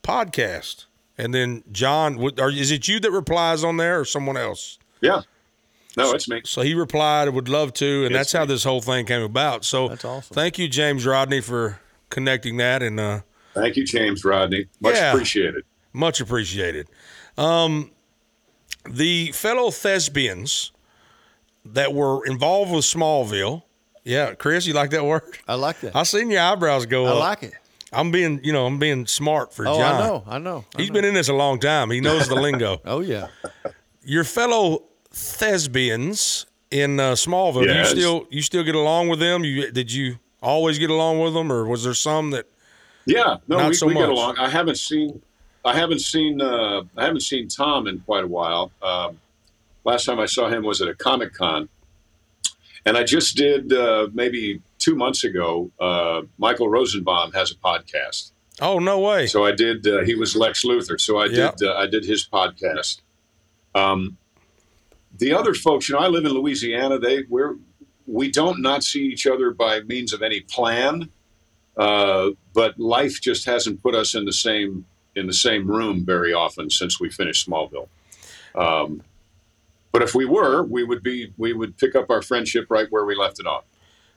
[0.04, 0.86] podcast."
[1.18, 4.78] And then John, would- are, is it you that replies on there or someone else?
[5.02, 5.22] Yeah.
[5.96, 6.42] No, it's me.
[6.46, 9.22] So he replied, I "Would love to," and Yes, that's how this whole thing came
[9.24, 9.64] about.
[9.66, 10.36] So That's awesome.
[10.36, 13.22] Thank you, James Rodney, for connecting that, and uh,
[13.62, 14.68] Thank you, James Rodney.
[14.80, 15.12] Much Yeah.
[15.14, 15.64] appreciated.
[15.94, 16.88] much appreciated.
[17.38, 17.92] Um,
[18.90, 20.72] the fellow thespians
[21.66, 23.64] that were involved with Smallville.
[24.04, 25.24] Yeah, Chris, you like that word?
[25.48, 25.96] I like that.
[25.96, 27.16] I seen your eyebrows go I up.
[27.16, 27.54] I like it.
[27.92, 29.96] I'm being, you know, I'm being smart for Oh, John.
[30.02, 30.24] I know.
[30.28, 30.66] I know.
[30.76, 30.94] I He's know.
[30.96, 31.90] been in this a long time.
[31.90, 32.80] He knows the lingo.
[32.86, 33.28] Oh yeah.
[34.04, 37.66] Your fellow thespians in uh, Smallville.
[37.66, 37.92] Yes.
[37.94, 39.44] Do you still you still get along with them?
[39.44, 42.46] You did you always get along with them, or was there some that?
[43.08, 44.38] Yeah, no, Not we, so we get along.
[44.38, 45.22] I haven't seen,
[45.64, 48.72] I haven't seen, uh, I haven't seen Tom in quite a while.
[48.82, 49.20] Um,
[49.86, 51.70] last time I saw him was at a Comic Con,
[52.86, 55.72] and I just did uh, maybe two months ago.
[55.80, 59.28] Uh, Michael Rosenbaum has a podcast, Oh no way!
[59.28, 59.88] so I did.
[59.88, 61.52] Uh, he was Lex Luthor, so I Yeah.
[61.58, 61.68] did.
[61.70, 63.00] Uh, I did his podcast.
[63.74, 64.18] Um,
[65.18, 67.00] the other folks, you know, I live in Louisiana.
[67.00, 67.56] They we're
[68.06, 71.10] we don't not see each other by means of any plan,
[71.78, 74.86] uh, but life just hasn't put us in the same
[75.16, 77.88] in the same room very often since we finished Smallville.
[78.56, 79.02] Um,
[79.92, 83.06] but if we were, we would be we would pick up our friendship right where
[83.06, 83.64] we left it off.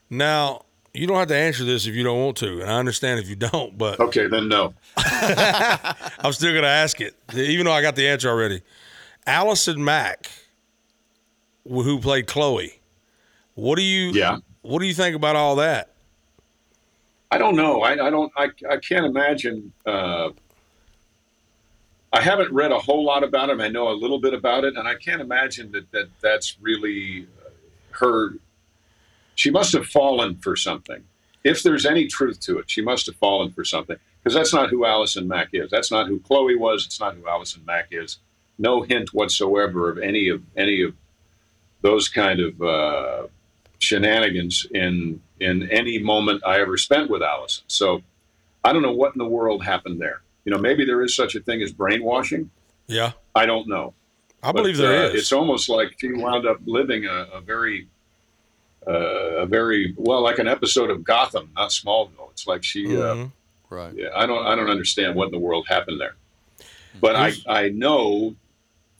[0.09, 3.21] Now you don't have to answer this if you don't want to, and I understand
[3.21, 4.75] if you don't, but Okay, then no.
[4.97, 8.63] I'm still going to ask it, even though I got the answer already.
[9.27, 10.31] Allison Mack,
[11.65, 12.81] who played Chloe,
[13.55, 14.11] what do you?
[14.11, 14.39] Yeah.
[14.63, 15.90] What do you think about all that?
[17.31, 17.83] I don't know.
[17.83, 18.33] I, I don't.
[18.37, 19.73] I, I can't imagine.
[19.87, 20.31] Uh,
[22.13, 23.61] I haven't read a whole lot about him.
[23.61, 27.29] I know a little bit about it, and I can't imagine that, that that's really
[27.45, 27.51] uh,
[27.93, 28.35] her.
[29.37, 31.05] She must have fallen for something.
[31.45, 34.69] If there's any truth to it, she must have fallen for something because that's not
[34.69, 35.71] who Allison Mack is.
[35.71, 36.85] That's not who Chloe was.
[36.85, 38.19] It's not who Allison Mack is.
[38.59, 40.95] No hint whatsoever of any of any of
[41.81, 43.27] those kind of uh,
[43.81, 47.65] shenanigans in in any moment I ever spent with Allison.
[47.67, 48.03] So
[48.63, 50.21] I don't know what in the world happened there.
[50.45, 52.51] You know, maybe there is such a thing as brainwashing.
[52.87, 53.95] Yeah, I don't know.
[54.43, 55.15] I But, believe there uh, is.
[55.15, 57.89] It's almost like she wound up living a, a very,
[58.87, 58.93] uh,
[59.45, 62.31] a very well, like an episode of Gotham, not Smallville.
[62.33, 62.87] It's like she.
[62.97, 63.33] Uh, Mhm.
[63.71, 63.95] Right.
[63.95, 64.45] yeah, I don't.
[64.47, 66.17] I don't understand what in the world happened there.
[67.01, 68.35] But I, I know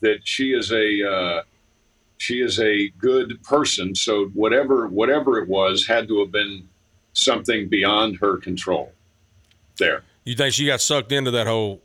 [0.01, 1.43] that she is a.
[2.21, 3.95] She is a good person.
[3.95, 6.69] So whatever whatever it was had to have been
[7.15, 8.93] something beyond her control.
[9.79, 10.03] There.
[10.25, 11.81] You think she got sucked into that whole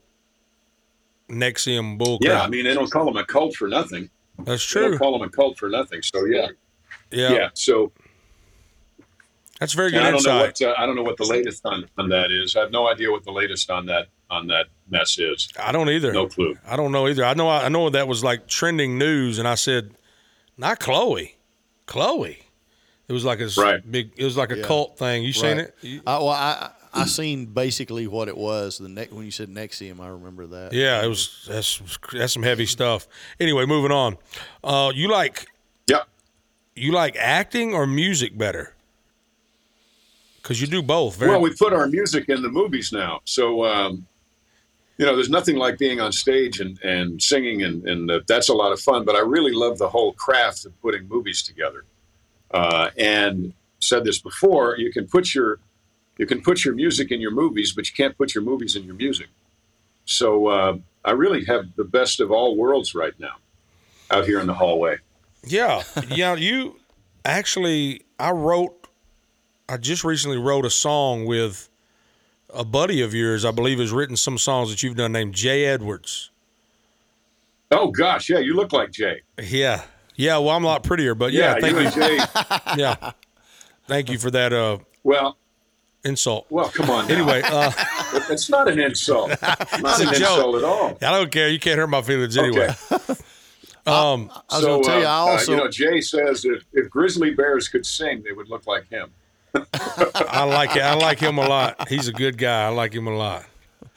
[1.30, 2.42] NXIVM bull Yeah.
[2.42, 4.10] I mean they don't call them a cult for nothing.
[4.40, 4.82] That's true.
[4.82, 6.02] They don't call them a cult for nothing.
[6.02, 6.48] So yeah,
[7.10, 7.48] Yeah, yeah.
[7.54, 7.92] So
[9.58, 10.60] that's very good I don't know insight.
[10.60, 12.56] what uh, I don't know what the latest on, on that is.
[12.56, 15.48] I have no idea what the latest on that on that mess is.
[15.58, 16.12] I don't either.
[16.12, 16.58] No clue.
[16.66, 17.24] I don't know either.
[17.24, 17.48] I know.
[17.48, 19.94] I know that was like trending news, and I said,
[20.56, 21.36] "Not Chloe,
[21.86, 22.42] Chloe."
[23.08, 23.88] It was like a s- Right.
[23.90, 24.10] big.
[24.16, 24.64] It was like a Yeah.
[24.64, 25.22] cult thing.
[25.22, 25.66] You seen Right.
[25.68, 25.74] it?
[25.80, 28.78] You- I, well, I I seen basically what it was.
[28.78, 30.72] The ne- when you said NXIVM, I remember that.
[30.72, 31.44] Yeah, it was.
[31.46, 31.80] That's
[32.12, 33.06] that's some heavy stuff.
[33.38, 34.16] Anyway, moving on.
[34.64, 35.46] Uh, you like
[35.86, 36.04] Yeah.
[36.74, 38.74] you like acting or music better?
[40.42, 41.16] Because you do both.
[41.16, 44.06] Very, Well, we put our music in the movies now, so um,
[44.98, 48.48] you know, there's nothing like being on stage and, and singing, and, and uh, that's
[48.48, 49.04] a lot of fun.
[49.04, 51.84] But I really love the whole craft of putting movies together.
[52.50, 55.58] Uh, and said this before: you can put your
[56.18, 58.84] you can put your music in your movies, but you can't put your movies in
[58.84, 59.28] your music.
[60.06, 63.36] So uh, I really have the best of all worlds right now,
[64.10, 64.98] out here in the hallway.
[65.44, 66.34] Yeah, yeah.
[66.34, 66.76] You
[67.24, 68.72] actually, I wrote.
[69.68, 71.68] I just recently wrote a song with
[72.52, 73.44] a buddy of yours.
[73.44, 76.30] I believe has written some songs that you've done, named Jay Edwards.
[77.70, 79.22] Oh gosh, yeah, you look like Jay.
[79.42, 79.82] Yeah,
[80.14, 80.38] yeah.
[80.38, 81.90] Well, I'm a lot prettier, but yeah, Yeah, thank you you.
[81.90, 82.18] Jay.
[82.80, 83.12] Yeah,
[83.86, 85.36] thank you for that uh, Well,
[86.04, 86.46] insult.
[86.48, 87.08] well, come on.
[87.08, 87.14] now.
[87.14, 87.72] Anyway, uh,
[88.30, 89.30] It's not an insult.
[89.42, 89.60] Not
[90.00, 90.14] a an joke.
[90.14, 90.98] insult at all.
[91.02, 91.48] I don't care.
[91.48, 92.68] You can't hurt my feelings anyway.
[93.86, 96.64] Um, I was going to tell you, I uh, also you know, Jay says if,
[96.72, 99.10] if grizzly bears could sing, they would look like him.
[99.74, 100.82] I like it.
[100.82, 101.88] I like him a lot.
[101.88, 102.64] He's a good guy.
[102.66, 103.44] I like him a lot.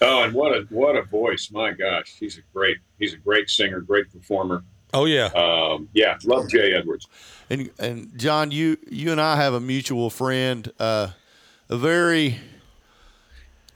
[0.02, 1.50] Oh, and what a what a voice!
[1.52, 4.64] My gosh, he's a great he's a great singer, great performer.
[4.94, 7.08] Oh yeah, Um, yeah, love Jay Edwards.
[7.50, 11.10] and and John, you you and I have a mutual friend, uh,
[11.70, 12.38] a very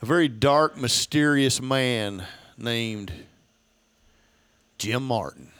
[0.02, 2.26] a very dark, mysterious man
[2.58, 3.12] named
[4.78, 5.52] Jim Martin.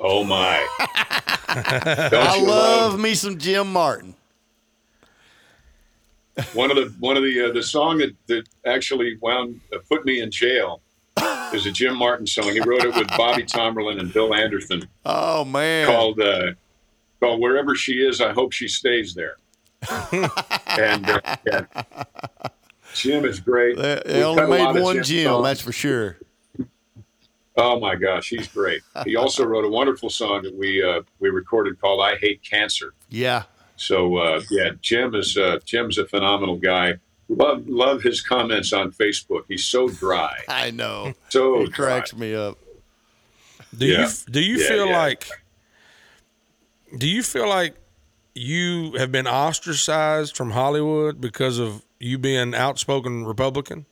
[0.00, 0.66] Oh my!
[1.48, 4.14] Don't I you love me some Jim Martin.
[6.54, 10.04] One of the one of the uh, the song that, that actually wound uh, put
[10.04, 10.80] me in jail
[11.52, 12.50] is a Jim Martin song.
[12.52, 15.86] He wrote it with Bobby Tomberlin and Bill Anderson Oh man.
[15.86, 16.52] called uh,
[17.20, 19.36] called "Wherever She Is, I Hope She Stays There."
[20.68, 21.64] and uh, yeah.
[22.94, 23.76] Jim is great.
[23.76, 26.18] They, they only cut a lot made one Jim Jim, that's for sure.
[27.56, 28.82] Oh my gosh, he's great.
[29.04, 32.94] He also wrote a wonderful song that we uh, we recorded called "I Hate Cancer."
[33.08, 33.44] Yeah.
[33.78, 36.94] So uh, yeah, Jim is uh, Jim's a phenomenal guy.
[37.28, 39.42] Love love his comments on Facebook.
[39.48, 41.14] He's so dry, I know.
[41.28, 42.58] so It cracks me up.
[43.76, 44.02] Do Yeah.
[44.02, 44.98] you do you Yeah, feel yeah.
[44.98, 45.28] like
[46.96, 47.76] do you feel like
[48.34, 53.84] you have been ostracized from Hollywood because of you being outspoken Republican?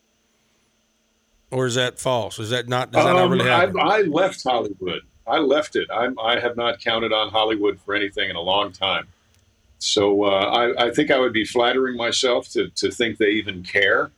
[1.51, 2.39] Or is that false?
[2.39, 3.77] Is that not does that not Um, really I, happen?
[3.81, 5.03] I left Hollywood.
[5.27, 5.89] I left it.
[5.93, 9.09] I'm, I have not counted on Hollywood for anything in a long time.
[9.79, 13.63] So uh, I, I think I would be flattering myself to, to think they even
[13.63, 14.11] care,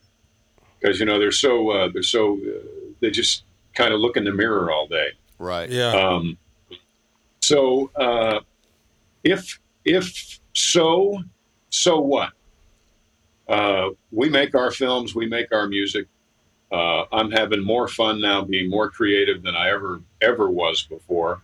[0.79, 2.67] because you know they're so uh, they're so uh,
[3.01, 3.45] they just
[3.75, 5.11] kind of look in the mirror all day.
[5.39, 5.71] Right.
[5.71, 5.91] yeah.
[5.91, 6.39] Um,
[7.41, 8.41] so uh,
[9.25, 11.23] if if so,
[11.71, 12.33] so what?
[13.49, 16.07] Uh, we make our films, we make our music.
[16.71, 21.43] Uh, I'm having more fun now, being more creative than I ever ever was before.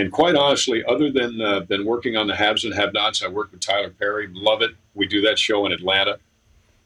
[0.00, 3.52] And quite honestly, other than uh, than working on the haves and have-nots, I work
[3.52, 4.30] with Tyler Perry.
[4.32, 4.70] Love it.
[4.94, 6.18] We do that show in Atlanta.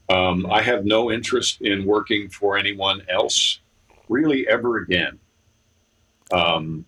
[0.09, 3.61] Um, I have no interest in working for anyone else,
[4.09, 5.20] really, ever again.
[6.33, 6.87] Um,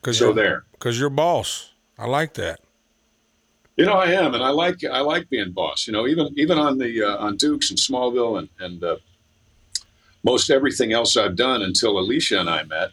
[0.00, 0.64] Cuz so you're, there.
[0.78, 1.72] 'cause you're boss.
[1.98, 2.60] I like that.
[3.76, 5.86] You know, I am, and I like I like being boss.
[5.86, 8.96] You know, even even on the uh, on Dukes and Smallville and and uh,
[10.24, 12.92] most everything else I've done until Alicia and I met.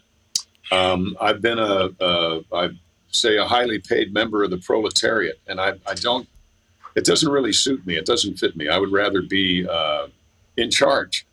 [0.70, 2.70] Um, I've been a, a I
[3.10, 6.28] say a highly paid member of the proletariat, and I I don't.
[6.96, 7.96] It doesn't really suit me.
[7.96, 8.68] It doesn't fit me.
[8.68, 10.08] I would rather be uh,
[10.56, 11.26] in charge.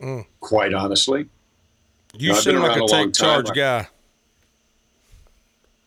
[0.00, 0.26] Mm.
[0.40, 1.28] Quite honestly.
[2.14, 3.54] You No, I've been seem like a take charge time.
[3.54, 3.88] guy.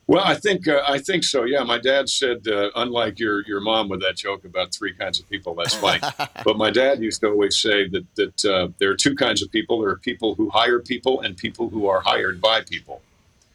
[0.07, 1.45] Well, I think uh, I think so.
[1.45, 5.19] Yeah, my dad said, uh, unlike your your mom with that joke about three kinds
[5.19, 5.99] of people, that's fine.
[6.43, 9.51] but my dad used to always say that that uh, there are two kinds of
[9.51, 9.81] people.
[9.81, 13.01] There are people who hire people and people who are hired by people.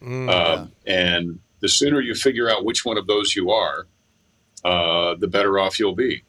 [0.02, 0.28] Mm.
[0.28, 3.86] Um, and the sooner you figure out which one of those you are,
[4.64, 6.24] uh, the better off you'll be.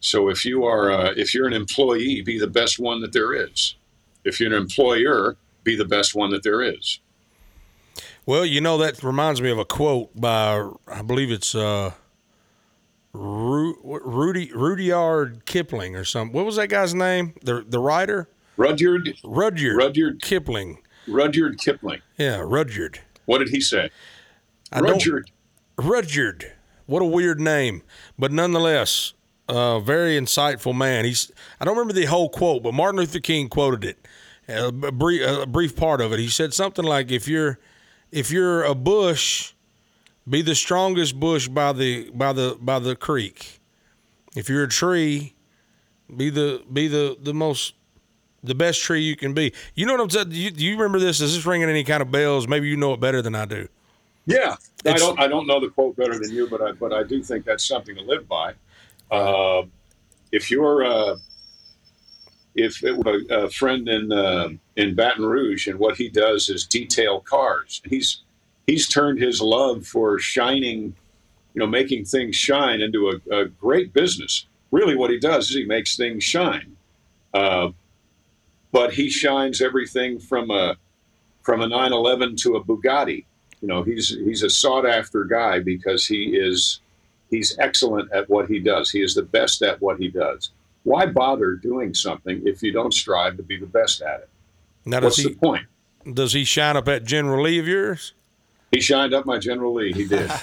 [0.00, 3.32] So if you are uh, if you're an employee, be the best one that there
[3.32, 3.76] is.
[4.24, 6.98] If you're an employer, be the best one that there is.
[8.26, 11.92] Well, you know that reminds me of a quote by I believe it's uh,
[13.12, 16.34] Ru- Rudy Rudyard Kipling or something.
[16.34, 17.34] What was that guy's name?
[17.42, 20.78] The the writer Rudyard Rudyard Rudyard Kipling.
[21.06, 22.00] Rudyard Kipling.
[22.16, 23.00] Yeah, Rudyard.
[23.26, 23.90] What did he say?
[24.72, 25.30] I Rudyard.
[25.76, 26.52] Rudyard.
[26.86, 27.82] What a weird name,
[28.18, 29.14] but nonetheless,
[29.48, 31.04] a very insightful man.
[31.04, 33.98] He's I don't remember the whole quote, but Martin Luther King quoted it.
[34.48, 36.18] A brief, a brief part of it.
[36.18, 37.58] He said something like, "If you're
[38.14, 39.52] if you're a bush,
[40.28, 43.60] be the strongest bush by the by the by the creek.
[44.36, 45.34] If you're a tree,
[46.16, 47.74] be the be the the most
[48.44, 49.52] the best tree you can be.
[49.74, 50.28] You know what I'm saying?
[50.28, 51.20] Do you, do you remember this?
[51.20, 52.46] Is this ringing any kind of bells?
[52.46, 53.68] Maybe you know it better than I do.
[54.26, 55.18] Yeah, I don't.
[55.18, 57.66] I don't know the quote better than you, but I but I do think that's
[57.66, 58.54] something to live by.
[59.10, 59.64] Uh,
[60.30, 61.16] if you're uh,
[62.54, 66.48] if it were a, a friend in uh, in Baton Rouge, and what he does
[66.48, 67.82] is detail cars.
[67.84, 68.22] He's
[68.66, 70.94] he's turned his love for shining,
[71.54, 74.46] you know, making things shine into a, a great business.
[74.70, 76.76] Really, what he does is he makes things shine.
[77.32, 77.70] Uh,
[78.72, 80.76] but he shines everything from a
[81.42, 83.24] from a 911 to a Bugatti
[83.64, 86.80] you know he's he's a sought after guy because he is
[87.30, 90.50] he's excellent at what he does he is the best at what he does
[90.84, 94.28] why bother doing something if you don't strive to be the best at it
[94.84, 95.66] Now, what's does the he point
[96.12, 98.12] does he shine up at General Lee of yours?
[98.70, 100.38] he shined up my general lee he did he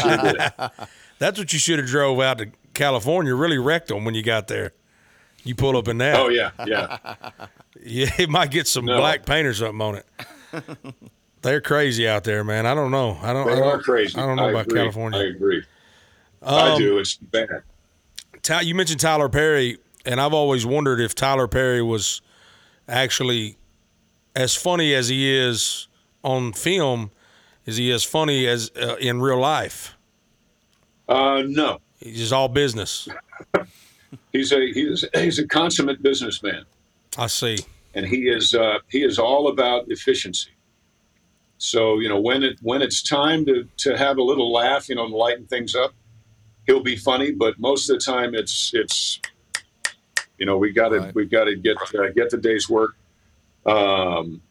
[0.00, 0.38] sure did
[1.18, 3.34] That's what you should have drove out to California.
[3.34, 4.72] Really wrecked them when you got there.
[5.44, 6.16] You pull up in that.
[6.16, 6.98] oh yeah yeah
[7.84, 8.96] Yeah, it might get some No.
[8.98, 10.06] black paint or something on it.
[11.42, 12.64] They're crazy out there, man.
[12.66, 13.18] I don't know.
[13.22, 13.46] I don't.
[13.48, 14.80] I they don't, are crazy I don't know I about agree.
[14.80, 15.20] California.
[15.20, 15.62] i agree
[16.42, 17.62] i Um, do it's bad
[18.62, 22.20] you mentioned Tyler Perry, and I've always wondered if Tyler Perry was
[22.88, 23.56] actually
[24.34, 25.88] as funny as he is
[26.22, 27.10] on film.
[27.66, 29.96] Is he as funny as uh, in real life?
[31.08, 33.08] uh, no He's just all business.
[34.32, 36.64] he's a he's he's a consummate businessman
[37.18, 37.58] I see.
[37.94, 40.50] and he is uh, he is all about efficiency
[41.58, 44.94] So you know when it when it's time to to have a little laugh, you
[44.94, 45.94] know, and lighten things up,
[46.66, 47.32] he'll be funny.
[47.32, 49.20] But most of the time, it's it's
[50.38, 51.14] you know we got to Right.
[51.14, 52.96] we got to get uh, get the day's work.
[53.64, 54.42] Um,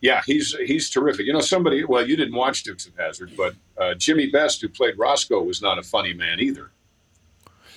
[0.00, 1.26] yeah, he's he's terrific.
[1.26, 1.84] You know, somebody.
[1.84, 5.62] Well, you didn't watch Dukes of Hazzard, but uh, Jimmy Best, who played Roscoe, was
[5.62, 6.70] not a funny man either.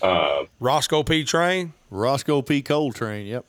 [0.01, 1.23] Uh, Roscoe P.
[1.23, 1.73] Train.
[1.89, 2.61] Roscoe P.
[2.61, 3.27] Coltrane.
[3.27, 3.45] Yep.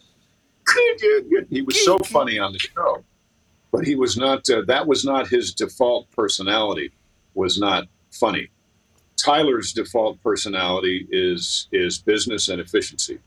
[1.51, 3.03] he was so funny on the show,
[3.73, 4.49] but he was not.
[4.51, 6.93] Uh, that was not his default personality.
[7.35, 8.49] Was not funny.
[9.17, 13.19] Tyler's default personality is is business and efficiency.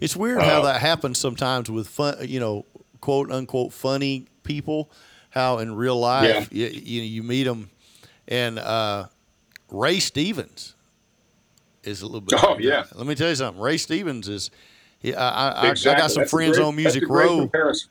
[0.00, 2.66] It's weird how Uh, that happens sometimes with fun, you know,
[3.00, 4.90] quote unquote funny people.
[5.30, 7.70] How in real life you, you you meet them,
[8.28, 9.06] and uh,
[9.70, 10.74] Ray Stevens
[11.84, 12.38] is a little bit.
[12.44, 12.84] Oh, yeah.
[12.94, 13.60] Let me tell you something.
[13.62, 14.50] Ray Stevens is.
[14.98, 15.78] He, I, I, I got
[16.10, 17.88] some That's friends great- on Music Row comparison.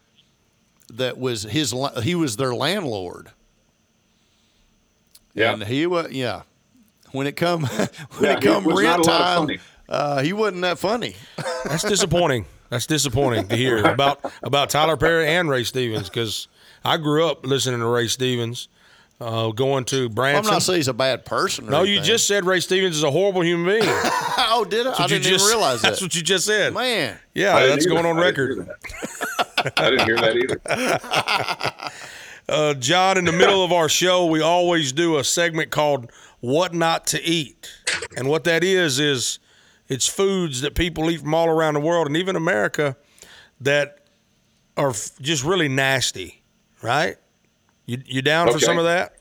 [0.94, 1.74] that was his.
[2.04, 3.32] He was their landlord.
[5.34, 5.54] Yeah.
[5.54, 6.44] And he was yeah.
[7.12, 7.88] When it come when
[8.22, 11.16] Yeah, it come was not rent a lot of time, uh, he wasn't that funny.
[11.66, 12.46] That's disappointing.
[12.70, 16.48] That's disappointing to hear about about Tyler Perry and Ray Stevens because
[16.86, 18.70] I grew up listening to Ray Stevens,
[19.20, 20.46] uh, going to Branson.
[20.46, 21.68] I'm not saying he's a bad person.
[21.68, 22.06] Or no, you anything.
[22.06, 23.82] just said Ray Stevens is a horrible human being.
[23.86, 24.94] oh did I?
[25.04, 26.74] I didn't just, even realize That's what you just said.
[26.74, 27.94] Man, Yeah, that's either.
[27.94, 28.56] going on I didn't record.
[28.56, 28.78] hear
[29.66, 29.74] that.
[29.78, 31.92] I didn't hear that either.
[32.52, 36.12] Uh, John, in the middle of our show, we always do a segment called
[36.42, 37.72] "What Not to Eat,"
[38.18, 39.40] and what that is is
[39.88, 42.98] it's foods that people eat from all around the world and even America
[43.62, 44.00] that
[44.76, 46.44] are just really nasty,
[46.82, 47.16] right?
[47.86, 49.14] You you down for some of that?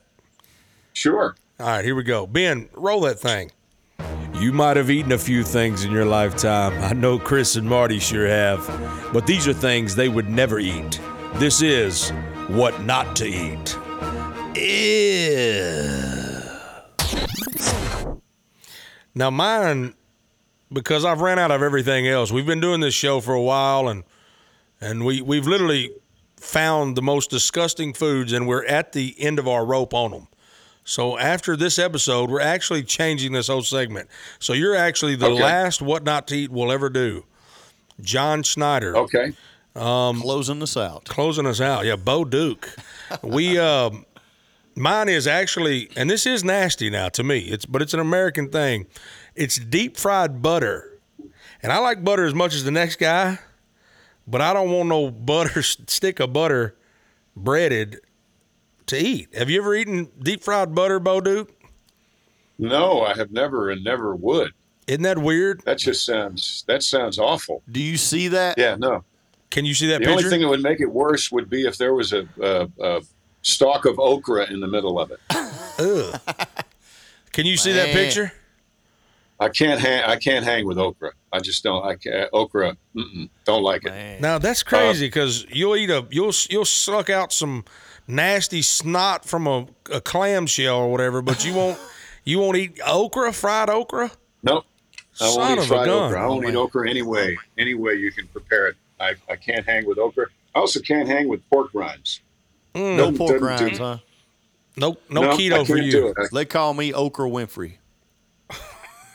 [0.93, 1.37] Sure.
[1.61, 2.27] All right, here we go.
[2.27, 3.53] Ben, roll that thing.
[4.35, 6.73] You might have eaten a few things in your lifetime.
[6.83, 8.67] I know Chris and Marty sure have.
[9.13, 10.99] But these are things they would never eat.
[11.35, 12.13] This is
[12.57, 13.77] what not to eat.
[14.57, 16.41] Ew.
[19.15, 19.95] Now, mine,
[20.73, 23.89] because I've ran out of everything else, we've been doing this show for a while
[23.89, 24.05] and
[24.81, 25.93] and we, we've literally
[26.39, 30.27] found the most disgusting foods and we're at the end of our rope on them.
[30.85, 34.09] So after this episode, we're actually changing this whole segment.
[34.39, 35.43] So you're actually the Okay.
[35.43, 37.25] last what not to eat we'll ever do.
[38.01, 39.33] John Schneider Okay.
[39.75, 41.05] Closing us out.
[41.05, 41.85] closing us out.
[41.85, 42.75] Yeah, Bo Duke.
[43.23, 44.05] We um
[44.77, 47.41] mine is actually and this is nasty now to me.
[47.41, 48.87] It's but it's an American thing.
[49.35, 50.87] It's deep fried butter.
[51.63, 53.39] And I like butter as much as the next guy,
[54.27, 56.77] but I don't want no butter stick of butter
[57.37, 57.99] breaded
[58.87, 59.35] to eat.
[59.35, 61.53] Have you ever eaten deep fried butter, Bo Duke?
[62.59, 64.53] No, I have never and never would.
[64.87, 65.63] Isn't that weird?
[65.65, 67.63] That just sounds that sounds awful.
[67.71, 68.59] Do you see that?
[68.59, 69.05] Yeah, no.
[69.51, 70.11] Can you see that picture?
[70.11, 70.27] The picture?
[70.27, 73.03] only thing that would make it worse would be if there was a, a, a
[73.43, 75.21] stalk of okra in the middle of it.
[75.79, 76.21] Ugh.
[77.33, 78.33] Can you see that picture?
[79.41, 80.05] I can't hang.
[80.05, 81.13] I can't hang with okra.
[81.33, 81.85] I just don't.
[81.85, 82.77] I can't, okra.
[82.95, 83.91] Mm-mm, don't like it.
[83.91, 84.21] Man.
[84.21, 87.65] Now that's crazy uh, because you'll eat a you'll you'll suck out some
[88.07, 91.79] nasty snot from a, a clamshell or whatever, but you won't
[92.25, 94.11] you won't eat okra, fried okra.
[94.43, 94.67] Nope.
[95.19, 96.23] I Son won't of eat fried okra.
[96.23, 97.39] I won't eat okra any way.
[97.57, 98.77] Any way you can prepare it.
[99.01, 100.27] I, I can't hang with okra.
[100.55, 102.21] I also can't hang with pork rinds.
[102.75, 103.99] Mm, No Doesn't- pork rinds, huh?
[104.77, 106.15] no, no, I keto for you.
[106.33, 107.75] They call me Okra Winfrey.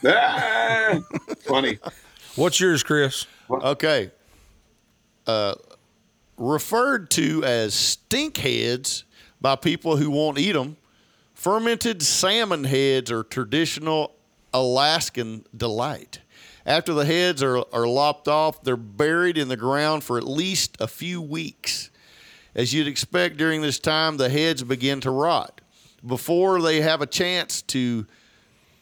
[0.07, 0.99] Ah,
[1.39, 1.79] funny.
[2.35, 3.25] What's yours, Chris?
[3.49, 4.11] Okay.
[5.25, 5.55] Uh,
[6.37, 9.05] referred to as stink heads
[9.41, 10.77] by people who won't eat them,
[11.33, 14.13] fermented salmon heads are traditional
[14.53, 16.19] Alaskan delight.
[16.65, 20.77] After the heads are, are lopped off, they're buried in the ground for at least
[20.79, 21.91] a few weeks.
[22.55, 25.61] As you'd expect during this time, the heads begin to rot.
[26.05, 28.07] Before they have a chance to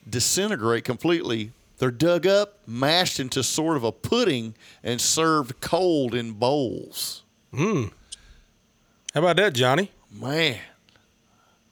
[0.09, 6.33] disintegrate completely, they're dug up, mashed into sort of a pudding, and served cold in
[6.33, 7.23] bowls.
[7.53, 7.85] Hmm.
[9.13, 9.91] How about that, Johnny?
[10.11, 10.57] Man,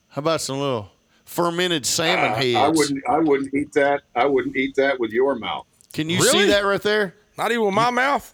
[0.09, 0.91] how about some little
[1.25, 2.55] fermented salmon heads?
[2.55, 3.03] I wouldn't.
[3.07, 4.01] I wouldn't eat that.
[4.15, 5.65] I wouldn't eat that with your mouth.
[5.93, 6.45] Can you Really?
[6.45, 7.15] see that right there?
[7.37, 8.33] Not even with my mouth.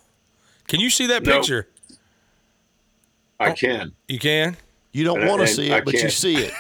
[0.68, 1.38] Can you see that No.
[1.38, 1.68] picture?
[3.39, 3.93] I oh, can.
[4.08, 4.58] You can.
[4.91, 6.12] You don't want to and see I it, but you can't.
[6.12, 6.53] see it.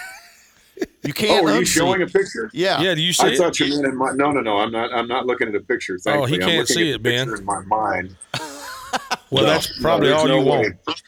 [0.77, 2.09] You Oh, can't are you unsee showing it.
[2.09, 2.49] a picture?
[2.53, 2.81] Yeah.
[2.81, 2.93] Yeah.
[2.95, 3.37] Do you see I it?
[3.37, 4.11] thought you meant in my.
[4.13, 4.57] No, no, no.
[4.57, 4.93] I'm not.
[4.93, 5.97] I'm not looking at a picture.
[6.05, 7.27] Oh, he Thankfully, I'm can't looking see at it, the Ben.
[7.27, 8.15] picture In my mind.
[9.31, 10.73] well, No, that's probably there's all no you way.
[10.85, 11.03] want.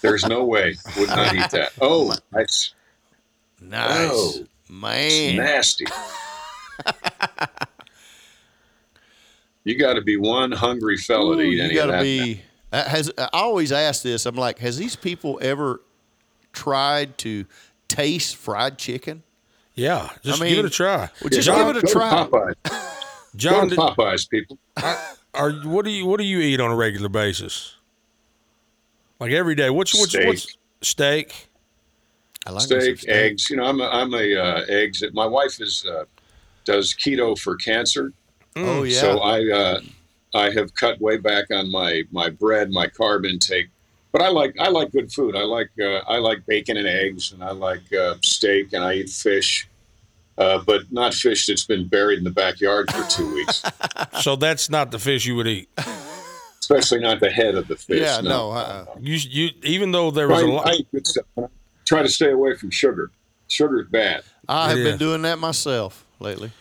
[0.00, 0.76] There's no way.
[0.96, 1.72] Would not eat that.
[1.80, 2.74] Oh, that's
[3.60, 4.10] Nice.
[4.10, 5.36] Oh, Man.
[5.36, 5.84] nasty.
[9.64, 11.98] You got to be one hungry fella to Ooh, eat you any got of to
[11.98, 12.02] that.
[12.02, 12.42] be.
[12.72, 14.26] Has I always ask this?
[14.26, 15.80] I'm like, has these people ever
[16.52, 17.46] tried to
[17.88, 19.22] taste fried chicken?
[19.74, 21.08] Yeah, just I give it a try.
[21.20, 22.28] well, just John, give it a try.
[22.30, 22.54] Popeyes.
[22.64, 22.78] Go
[23.36, 24.58] John, to did, Popeyes, people.
[25.34, 27.76] are what do you what do you eat on a regular basis?
[29.18, 29.70] Like every day.
[29.70, 30.26] What's what's Steak.
[30.26, 31.48] what's steak?
[32.46, 33.50] I like me some steak, eggs.
[33.50, 35.02] You know, I'm a, I'm a uh, eggs.
[35.12, 36.04] My wife is uh,
[36.64, 38.12] does keto for cancer,
[38.56, 39.00] Oh yeah.
[39.00, 39.80] so I uh,
[40.34, 43.68] I have cut way back on my my bread, my carb intake.
[44.12, 45.36] But I like I like good food.
[45.36, 48.94] I like uh, I like bacon and eggs, and I like uh, steak, and I
[48.94, 49.68] eat fish.
[50.38, 53.62] Uh, but not fish that's been buried in the backyard for two weeks,
[54.22, 55.68] So that's not the fish you would eat.
[56.60, 58.00] especially not the head of the fish.
[58.00, 58.50] yeah, no.
[58.52, 58.86] uh-uh.
[59.00, 60.68] You you even though there was I, a lot.
[60.68, 61.26] I eat good stuff.
[61.84, 63.10] Try to stay away from sugar.
[63.48, 64.22] Sugar is bad.
[64.48, 66.52] I have It been doing that myself lately.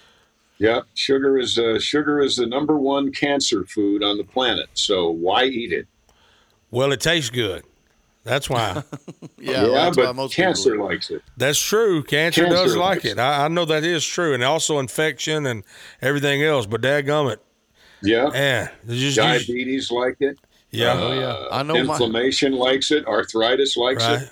[0.59, 4.67] Yeah, sugar is uh, sugar is the number one cancer food on the planet.
[4.73, 5.87] So why eat it?
[6.69, 7.63] Well, it tastes good.
[8.23, 8.83] That's why.
[9.41, 11.21] Yeah, that's why but most cancer likes it.
[11.37, 12.03] That's true.
[12.03, 13.19] Cancer, Cancer does like likes it.
[13.19, 15.63] I, I know that is true, and also infection and
[16.01, 16.65] everything else.
[16.65, 17.37] But dadgummit,
[18.01, 20.37] Yeah, man, it's just, diabetes like it.
[20.71, 23.07] yeah, Oh yeah, I know my Inflammation likes it.
[23.07, 24.23] Arthritis likes right.
[24.23, 24.29] it.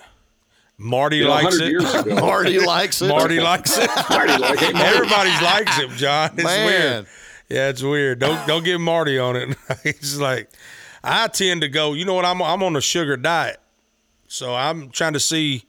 [0.80, 1.74] Marty You know, likes it.
[1.74, 3.08] ago, Marty likes it.
[3.08, 3.90] Marty likes it.
[4.10, 4.76] Marty liked it.
[4.76, 6.32] Everybody likes him, John.
[6.34, 6.66] It's Man.
[6.66, 7.08] weird.
[7.50, 8.20] Yeah, it's weird.
[8.20, 9.58] Don't don't get Marty on it.
[9.84, 10.50] He's like,
[11.04, 11.94] I tend to go.
[11.94, 12.26] You know what?
[12.26, 13.60] I'm I'm on a sugar diet,
[14.28, 15.64] so I'm trying to see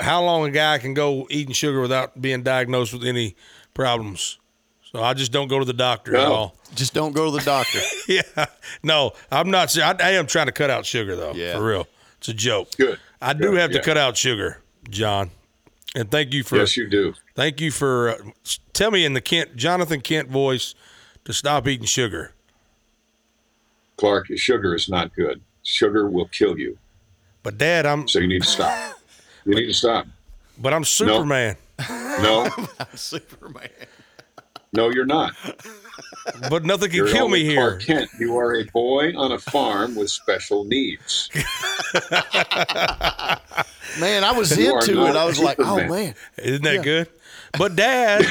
[0.00, 3.36] how long a guy can go eating sugar without being diagnosed with any
[3.74, 4.38] problems.
[4.92, 6.56] So I just don't go to the doctor at all.
[6.74, 7.80] Just don't go to the doctor.
[8.08, 8.46] Yeah,
[8.82, 9.76] no, I'm not.
[9.76, 11.32] I, I am trying to cut out sugar though.
[11.34, 11.56] Yeah.
[11.58, 11.86] for real.
[12.18, 12.70] It's a joke.
[12.78, 12.98] Good.
[13.20, 14.58] I do Good, have to cut out sugar,
[14.90, 15.30] John.
[15.94, 17.14] And thank you for Yes, you do.
[17.34, 18.16] Thank you for uh,
[18.72, 20.74] tell me in the Kent Jonathan Kent voice
[21.24, 22.32] to stop eating sugar.
[23.96, 25.40] Clark, sugar is not good.
[25.62, 26.76] Sugar will kill you.
[27.42, 28.98] But Dad, I'm So you need to stop.
[29.44, 30.06] You need to stop.
[30.58, 31.56] but I'm Superman.
[32.20, 32.48] No,
[32.94, 33.68] Superman.
[34.72, 35.34] No, you're not.
[36.50, 37.56] But nothing can You're kill me here.
[37.56, 38.10] Clark Kent.
[38.18, 41.30] You are a boy on a farm with special needs.
[43.98, 45.16] Man, I was You into it.
[45.16, 46.14] I was like, oh man.
[46.36, 47.08] Isn't that good?
[47.56, 48.26] But Dad,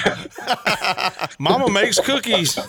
[1.40, 2.60] Mama makes cookies.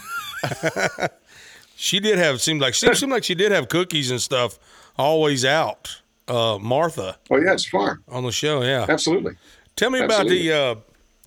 [1.76, 4.58] she did have seemed like she seemed like she did have cookies and stuff
[4.96, 6.00] always out.
[6.28, 8.02] Uh, Martha Oh yeah, it's farm.
[8.08, 8.86] on the show, yeah.
[8.88, 9.34] Absolutely.
[9.76, 10.48] Tell me Absolutely.
[10.48, 10.80] about the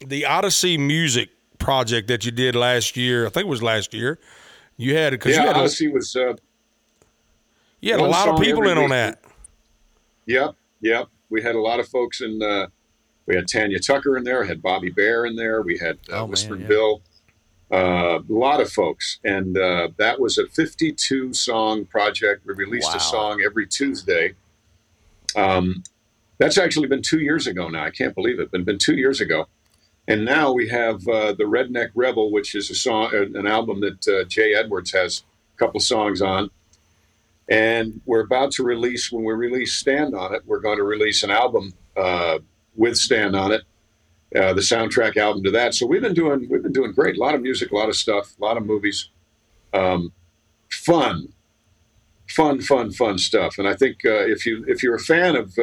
[0.03, 1.29] uh, the Odyssey music
[1.59, 3.25] project that you did last year.
[3.27, 4.19] I think it was last year.
[4.77, 6.15] You had because Yeah, you had a, Odyssey was.
[6.15, 6.33] Uh,
[7.81, 9.21] you had a lot of people every in on that.
[10.25, 11.07] Yep, yep.
[11.29, 12.41] We had a lot of folks in.
[12.41, 12.67] Uh,
[13.25, 14.43] we had Tanya Tucker in there.
[14.43, 15.61] I had Bobby Bare in there.
[15.61, 16.67] We had uh, Oh, man, Whispering yeah.
[16.67, 17.01] Bill.
[17.71, 22.43] Uh, a lot of folks, and uh, that was a 52 song project.
[22.47, 22.95] We released Wow.
[22.95, 24.33] a song every Tuesday.
[25.35, 25.83] Um,
[26.39, 27.83] that's actually been two years ago now.
[27.83, 28.49] I can't believe it.
[28.51, 29.47] Been been two years ago,
[30.09, 33.79] and now we have uh, the Redneck Rebel, which is a song, uh, an album
[33.81, 35.23] that uh, Jay Edwards has
[35.55, 36.49] a couple songs on.
[37.47, 41.21] And we're about to release, when we release Stand on It, we're going to release
[41.21, 42.39] an album uh,
[42.75, 43.61] with Stand on It,
[44.35, 45.75] uh, the soundtrack album to that.
[45.75, 47.17] So we've been doing, we've been doing great.
[47.17, 49.09] A lot of music, a lot of stuff, a lot of movies,
[49.75, 50.11] um,
[50.71, 51.31] fun,
[52.27, 53.59] fun, fun, fun stuff.
[53.59, 55.55] And I think uh, if you if you're a fan of,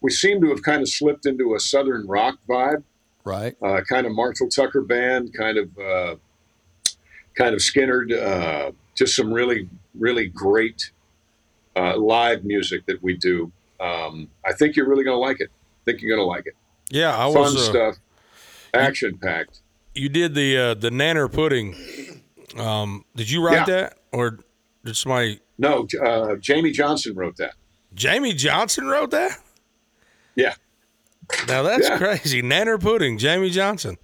[0.00, 2.82] we seem to have kind of slipped into a southern rock vibe
[3.28, 3.54] Right.
[3.62, 6.16] uh, kind of Marshall Tucker band, kind of uh,
[7.34, 10.90] kind of Skynyrd, uh, just some really really great
[11.76, 13.52] uh, live music that we do.
[13.80, 15.50] Um, I think you're really going to like it.
[15.50, 16.54] I think you're going to like it.
[16.90, 17.56] Yeah, I Fun was.
[17.68, 17.94] Uh, stuff,
[18.74, 19.60] action packed.
[19.94, 21.74] you did the uh, the nanner pudding.
[22.56, 23.82] Um, did you write Yeah.
[23.82, 24.38] that or
[24.84, 25.40] did somebody?
[25.58, 27.54] No, uh, Jamie Johnson wrote that.
[27.94, 29.38] Jamie Johnson wrote that.
[30.34, 30.54] Yeah,
[31.46, 31.98] Now that's Yeah.
[31.98, 32.42] crazy.
[32.42, 33.98] Nanner pudding, Jamie Johnson.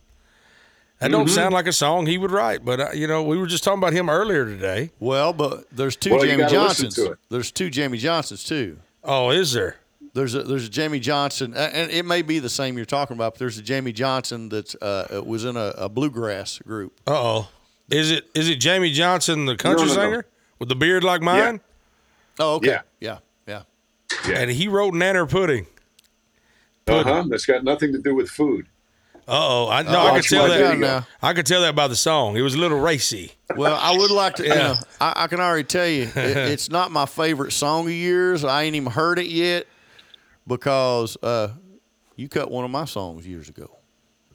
[1.00, 1.34] That don't Mm-hmm.
[1.34, 3.78] sound like a song he would write, but uh, you know we were just talking
[3.78, 4.90] about him earlier today.
[5.00, 6.98] Well, but there's two Well, Jamie Johnsons.
[7.30, 8.78] There's two Jamie Johnsons too.
[9.02, 9.76] Oh, is there?
[10.14, 13.34] There's a there's a Jamie Johnson, and it may be the same you're talking about.
[13.34, 16.92] But there's a Jamie Johnson that uh, was in a, a bluegrass group.
[17.06, 17.48] Uh oh.
[17.90, 20.00] Is it is it Jamie Johnson, the country no, no.
[20.00, 20.26] singer
[20.60, 21.60] with the beard like mine?
[22.38, 22.68] Oh, okay.
[22.68, 22.80] Yeah.
[23.00, 23.62] yeah, yeah.
[24.28, 24.38] yeah.
[24.38, 25.66] And he wrote Nanner pudding.
[26.86, 27.24] Uh huh.
[27.28, 28.66] That's got nothing to do with food.
[29.26, 29.68] Uh oh.
[29.70, 30.78] I no, Uh, I could tell that.
[30.78, 31.06] now.
[31.22, 32.36] I could tell that by the song.
[32.36, 33.32] It was a little racy.
[33.56, 34.42] Well, I would like to.
[34.42, 37.92] You know, I, I can already tell you, it, it's not my favorite song of
[37.92, 38.44] yours.
[38.44, 39.66] I ain't even heard it yet
[40.46, 41.48] because uh,
[42.16, 43.70] you cut one of my songs years ago.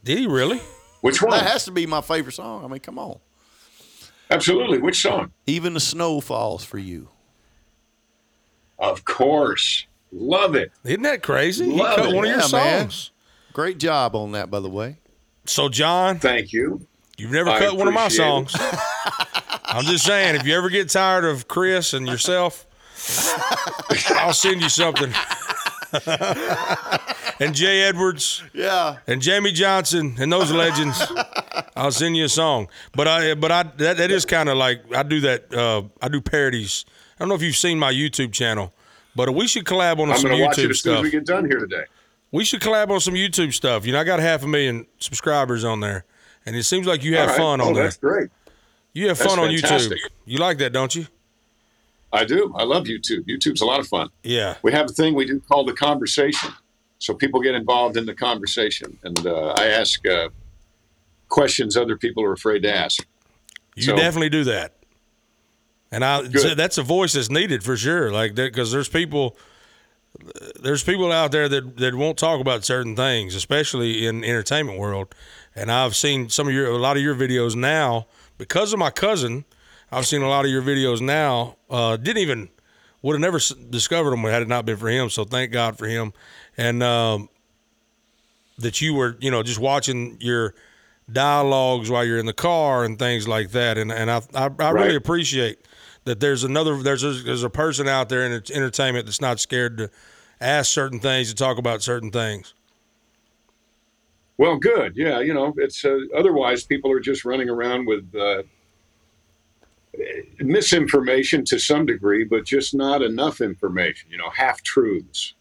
[0.04, 0.60] Did he really?
[1.02, 1.32] Which one?
[1.32, 2.66] That has to be my favorite song.
[2.66, 3.20] I mean, come on.
[4.32, 4.80] Absolutely.
[4.80, 5.32] Which song?
[5.46, 7.10] Even the snow falls for you.
[8.80, 9.86] Of course.
[10.12, 10.72] Love it.
[10.84, 11.66] Isn't that crazy?
[11.66, 12.16] He Love cut it.
[12.16, 12.80] one of your Yeah, man.
[12.90, 13.12] songs.
[13.54, 14.98] Great job on that, by the way.
[15.46, 16.86] So, John, Thank you.
[17.18, 18.56] you've never I cut one of my songs.
[19.66, 22.66] I'm just saying, if you ever get tired of Chris and yourself,
[24.18, 25.14] I'll send you something.
[27.40, 28.98] and Jay Edwards Yeah.
[29.08, 31.02] and Jamie Johnson and those legends,
[31.76, 32.68] I'll send you a song.
[32.96, 35.54] But I, but I, that, that is kind of like I do that.
[35.54, 36.86] Uh, I do parodies.
[37.16, 38.74] I don't know if you've seen my YouTube channel,
[39.16, 40.98] but we should collab on I'm some going watch it YouTube as soon stuff.
[40.98, 41.84] as we get done here today.
[42.32, 43.86] We should collab on some YouTube stuff.
[43.86, 46.06] You know, I got half a million subscribers on there,
[46.46, 47.38] and it seems like you have right.
[47.38, 47.84] fun oh, on there.
[47.84, 48.30] that's great.
[48.94, 49.98] You have that's fun on fantastic.
[49.98, 50.10] YouTube.
[50.26, 51.08] You like that, don't you?
[52.12, 52.54] I do.
[52.56, 53.28] I love YouTube.
[53.28, 54.10] YouTube's a lot of fun.
[54.24, 54.56] Yeah.
[54.64, 56.52] We have a thing we do called the conversation.
[56.98, 58.98] So people get involved in the conversation.
[59.04, 60.30] And uh, I ask uh,
[61.30, 63.06] questions other people are afraid to ask.
[63.76, 64.74] You So- definitely do that.
[65.92, 66.58] And I Good.
[66.58, 68.12] that's a voice that's needed for sure.
[68.12, 69.36] Like because there's people
[70.62, 75.14] there's people out there that that won't talk about certain things, especially in entertainment world.
[75.56, 78.92] And I've seen some of your a lot of your videos now because of my
[78.92, 79.46] cousin.
[79.92, 81.58] I've seen a lot of your videos now.
[81.70, 82.50] Uh, didn't even
[83.02, 85.10] would have never discovered them had it not been for him.
[85.10, 86.14] So thank God for him.
[86.58, 87.30] And um,
[88.60, 90.54] that you were you know just watching your
[91.12, 93.78] dialogues while you're in the car and things like that.
[93.78, 95.60] And and I I, I really appreciate
[96.06, 99.78] that there's another there's a, there's a person out there in entertainment that's not scared
[99.78, 99.90] to
[100.42, 102.54] ask certain things to talk about certain things.
[104.38, 104.96] Well, good.
[104.96, 108.44] Yeah, you know, it's uh, otherwise people are just running around with uh,
[110.40, 114.10] misinformation to some degree, but just not enough information.
[114.10, 115.34] You know, half truths,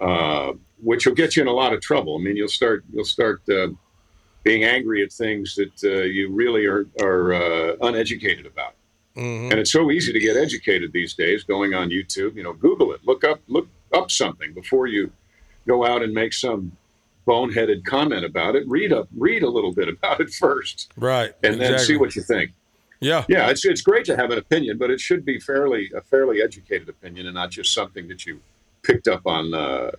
[0.00, 0.52] uh,
[0.82, 2.16] which will get you in a lot of trouble.
[2.18, 3.68] I mean, you'll start you'll start uh,
[4.44, 8.76] being angry at things that uh, you really are are uh, uneducated about.
[9.16, 11.42] Hmm And it's so easy to get educated these days.
[11.44, 15.10] Going on YouTube, you know, Google it, look up look up something before you
[15.66, 16.72] go out and make some
[17.26, 18.62] boneheaded comment about it.
[18.68, 21.32] Read up, read a little bit about it first, Right.
[21.42, 22.52] and then see what you think.
[23.00, 23.24] Yeah.
[23.28, 26.40] Yeah, it's it's great to have an opinion, but it should be fairly a fairly
[26.42, 28.40] educated opinion, and not just something that you
[28.82, 29.90] picked up on uh,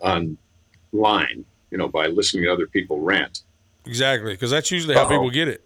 [0.00, 1.44] online.
[1.70, 3.40] You know, by listening to other people rant.
[3.86, 4.32] Exactly.
[4.34, 5.08] Because that's usually how Uh-oh.
[5.08, 5.64] people get it.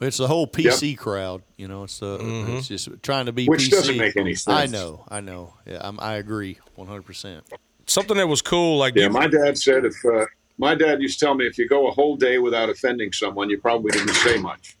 [0.00, 1.84] It's the whole PC crowd, you know.
[1.84, 2.56] It's uh, Mhm.
[2.58, 3.70] it's just trying to be Which PC.
[3.70, 5.54] doesn't make any I know, I know.
[5.66, 7.02] Yeah, I'm, I agree, 100.
[7.02, 7.44] percent
[7.86, 10.24] Something that was cool, like Yeah, my dad said if uh,
[10.58, 13.50] my dad used to tell me if you go a whole day without offending someone,
[13.50, 14.76] you probably didn't say much.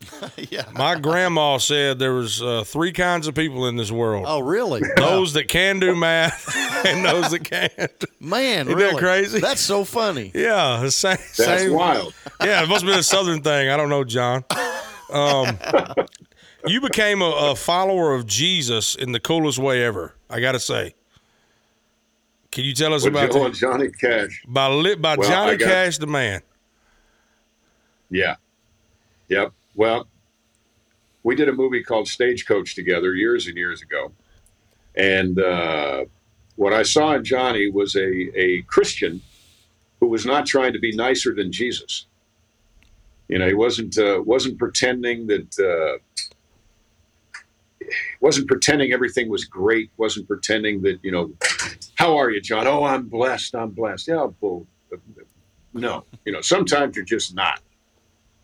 [0.50, 0.64] Yeah.
[0.74, 4.80] my grandma said there was uh, three kinds of people in this world: Oh, really?
[4.96, 6.54] those that can do math
[6.86, 8.04] and those that can't.
[8.20, 9.40] Man, Isn't that crazy?
[9.40, 10.30] That's so funny.
[10.34, 11.16] Yeah, the same.
[11.16, 12.14] That's same wild.
[12.40, 13.68] Yeah, it must have been a southern thing.
[13.68, 14.44] I don't know, John.
[15.12, 15.58] Um,
[16.66, 20.14] you became a, a follower of Jesus in the coolest way ever.
[20.30, 20.94] I got to say.
[22.50, 23.54] Can you tell us With about that?
[23.54, 24.42] Johnny Cash.
[24.46, 26.40] By li- by Well, Johnny got- Cash, the man.
[28.10, 28.36] Yeah.
[29.28, 29.52] Yep.
[29.78, 30.08] Well,
[31.22, 34.10] we did a movie called Stagecoach together years and years ago.
[34.96, 36.06] And uh,
[36.56, 39.22] what I saw in Johnny was a, a Christian
[40.00, 42.06] who was not trying to be nicer than Jesus.
[43.28, 46.26] You know, he wasn't uh, wasn't pretending that uh,
[48.20, 49.92] wasn't pretending everything was great.
[49.96, 51.30] wasn't pretending that you know,
[51.94, 52.66] how are you, John?
[52.66, 53.54] Oh, I'm blessed.
[53.54, 54.08] I'm blessed.
[54.08, 54.66] Yeah, bull.
[55.72, 57.60] No, you know, sometimes you're just not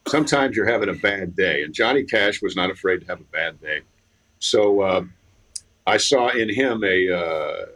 [0.09, 1.63] sometimes you're having a bad day.
[1.63, 3.81] And Johnny Cash was not afraid to have a bad day.
[4.39, 5.05] So uh,
[5.87, 7.67] I saw in him a uh,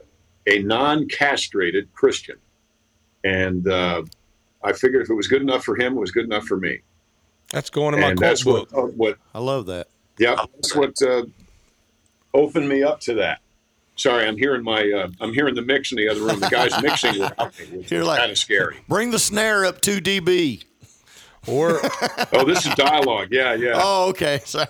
[0.47, 2.37] a non-castrated Christian,
[3.24, 4.03] and uh,
[4.62, 6.81] I figured if it was good enough for him, it was good enough for me.
[7.51, 8.68] That's going in my and quote that's book.
[8.72, 9.89] what, uh, what I love that.
[10.18, 11.24] yeah, that's what uh,
[12.35, 13.41] opened me up to that.
[13.97, 16.41] Sorry, I'm hearing my uh, I'm hearing the mix in the other room.
[16.41, 18.76] The guy's mixing without me, which You're like- kind of scary.
[18.89, 20.64] Bring the snare up to dB.
[21.47, 21.80] Or
[22.32, 23.28] Oh, this is dialogue.
[23.30, 23.72] Yeah, yeah.
[23.76, 24.41] Oh, okay.
[24.45, 24.66] Sorry.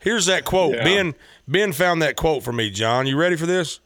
[0.00, 0.74] here's that quote.
[0.76, 0.84] Yeah.
[0.84, 1.14] Ben
[1.46, 3.06] Ben found that quote for me, John.
[3.06, 3.80] You ready for this?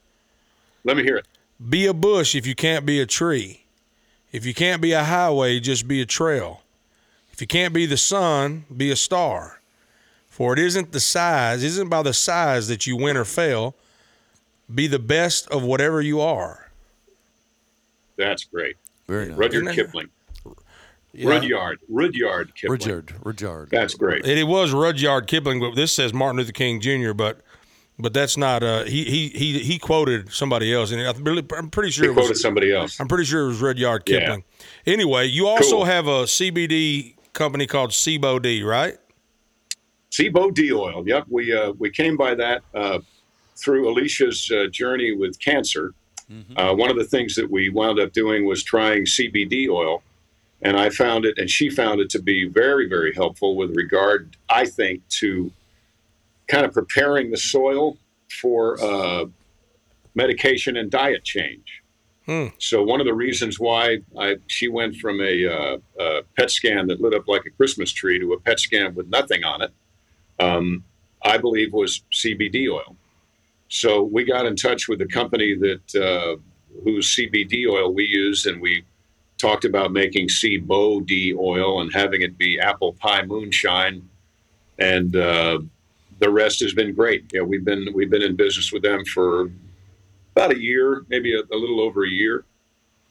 [0.84, 1.26] Let me hear it.
[1.68, 3.64] Be a bush if you can't be a tree.
[4.32, 6.62] If you can't be a highway, just be a trail.
[7.32, 9.60] If you can't be the sun, be a star.
[10.28, 13.74] For it isn't the size, isn't by the size that you win or fail.
[14.74, 16.70] Be the best of whatever you are.
[18.16, 18.76] That's great.
[19.06, 19.36] Very nice.
[19.36, 20.08] Rudyard Kipling.
[21.14, 21.28] Yeah.
[21.28, 21.78] Rudyard.
[21.88, 22.78] Rudyard Kipling.
[22.80, 23.14] Rudyard.
[23.22, 23.68] Rudyard.
[23.70, 24.24] That's great.
[24.26, 27.12] It, it was Rudyard Kipling, but this says Martin Luther King Jr.
[27.12, 27.40] But
[27.98, 28.62] but that's not.
[28.62, 32.10] Uh, he he he he quoted somebody else, and I really, I'm pretty sure He
[32.10, 32.24] it was.
[32.26, 32.98] quoted somebody else.
[32.98, 34.20] I'm pretty sure it was Rudyard Yeah.
[34.20, 34.44] Kipling.
[34.86, 35.84] Anyway, you also Cool.
[35.84, 38.96] have a CBD company called CBOD, right?
[40.10, 41.02] CBoD oil.
[41.06, 42.98] Yep, we uh, we came by that uh,
[43.56, 45.94] through Alicia's uh, journey with cancer,
[46.56, 50.02] uh, one of the things that we wound up doing was trying CBD oil,
[50.62, 54.36] and I found it, and she found it to be very, very helpful with regard,
[54.48, 55.52] I think, to
[56.48, 57.98] kind of preparing the soil
[58.40, 59.26] for uh,
[60.14, 61.82] medication and diet change.
[62.58, 66.86] So one of the reasons why I, she went from a, uh, a PET scan
[66.86, 69.72] that lit up like a Christmas tree to a PET scan with nothing on it,
[70.38, 70.84] um,
[71.24, 72.96] I believe was CBD oil.
[73.68, 76.36] So we got in touch with the company that uh,
[76.84, 78.84] whose CBD oil we use, and we
[79.42, 84.08] talked about making CBOD oil and having it be apple pie moonshine,
[84.78, 85.58] and uh,
[86.20, 87.24] the rest has been great.
[87.32, 89.50] Yeah, we've been we've been in business with them for
[90.34, 92.44] about a year, maybe a, a little over a year,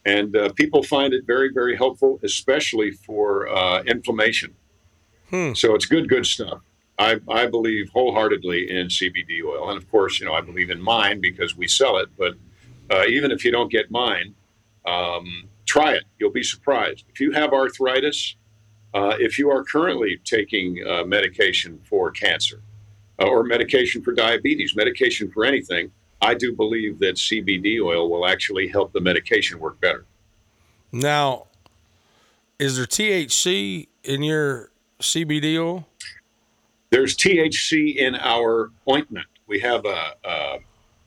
[0.05, 4.55] and uh, people find it very very helpful, especially for uh, inflammation.
[5.53, 6.61] So it's good good stuff.
[6.97, 10.82] I, I believe wholeheartedly in CBD oil, and of course, you know I believe in
[10.82, 12.07] mine because we sell it.
[12.17, 12.36] But
[12.89, 14.34] uh, even if you don't get mine,
[14.86, 16.03] um, try it.
[16.19, 17.05] You'll be surprised.
[17.09, 18.36] If you have arthritis,
[18.93, 22.61] uh, if you are currently taking uh, medication for cancer
[23.22, 25.89] uh, or medication for diabetes, medication for anything,
[26.22, 30.03] I do believe that CBD oil will actually help the medication work better.
[30.91, 31.47] Now,
[32.59, 35.88] is there THC in your CBD oil?
[36.89, 39.28] There's THC in our ointment.
[39.47, 40.57] We have a, a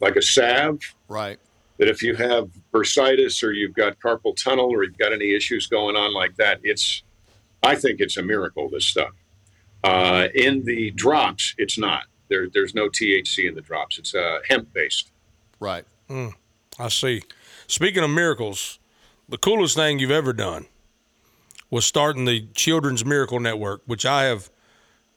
[0.00, 1.38] like a salve Right.
[1.78, 5.66] That if you have bursitis or you've got carpal tunnel or you've got any issues
[5.66, 7.02] going on like that, it's
[7.62, 8.68] I think it's a miracle.
[8.68, 9.12] This stuff
[9.84, 12.04] uh, in the drops, it's not.
[12.28, 13.98] There, there's no THC in the drops.
[13.98, 15.10] It's uh, hemp based.
[15.60, 15.84] Right.
[16.78, 17.22] I see.
[17.66, 18.78] Speaking of miracles,
[19.28, 20.66] the coolest thing you've ever done
[21.70, 24.50] was starting the Children's Miracle Network, which I have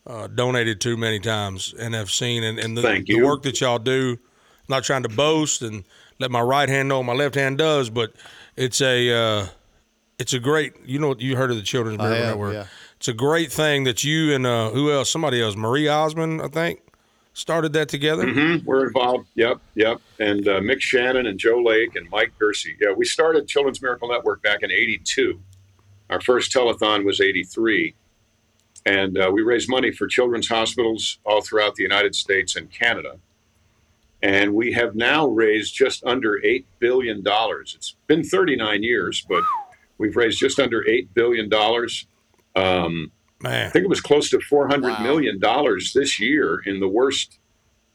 [0.05, 2.43] uh, donated to many times and have seen.
[2.43, 5.85] And, and the, Thank the work that y'all do, I'm not trying to boast and
[6.19, 8.13] let my right hand know what my left hand does, but
[8.55, 9.47] it's a uh,
[10.19, 10.73] it's a great.
[10.85, 12.53] You know, you heard of the Children's Miracle have, Network.
[12.53, 12.65] yeah.
[12.97, 15.11] It's a great thing that you and uh, who else?
[15.11, 16.79] Somebody else, Marie Osmond, I think,
[17.33, 18.25] started that together.
[18.27, 19.27] hmm We're involved.
[19.35, 20.01] Yep, yep.
[20.19, 22.73] And uh, Mick Shannon and Joe Lake and Mike Gersey.
[22.81, 25.39] Yeah, we started Children's Miracle Network back in '82.
[26.09, 27.93] Our first telethon was '83,
[28.85, 33.19] and uh, we raised money for children's hospitals all throughout the United States and Canada.
[34.23, 37.73] And we have now raised just under eight billion dollars.
[37.77, 39.43] It's been 39 years, but
[39.99, 42.07] we've raised just under eight billion dollars.
[42.55, 43.11] Um,
[43.45, 45.03] I think it was close to four hundred Wow.
[45.03, 47.37] million dollars this year in the worst,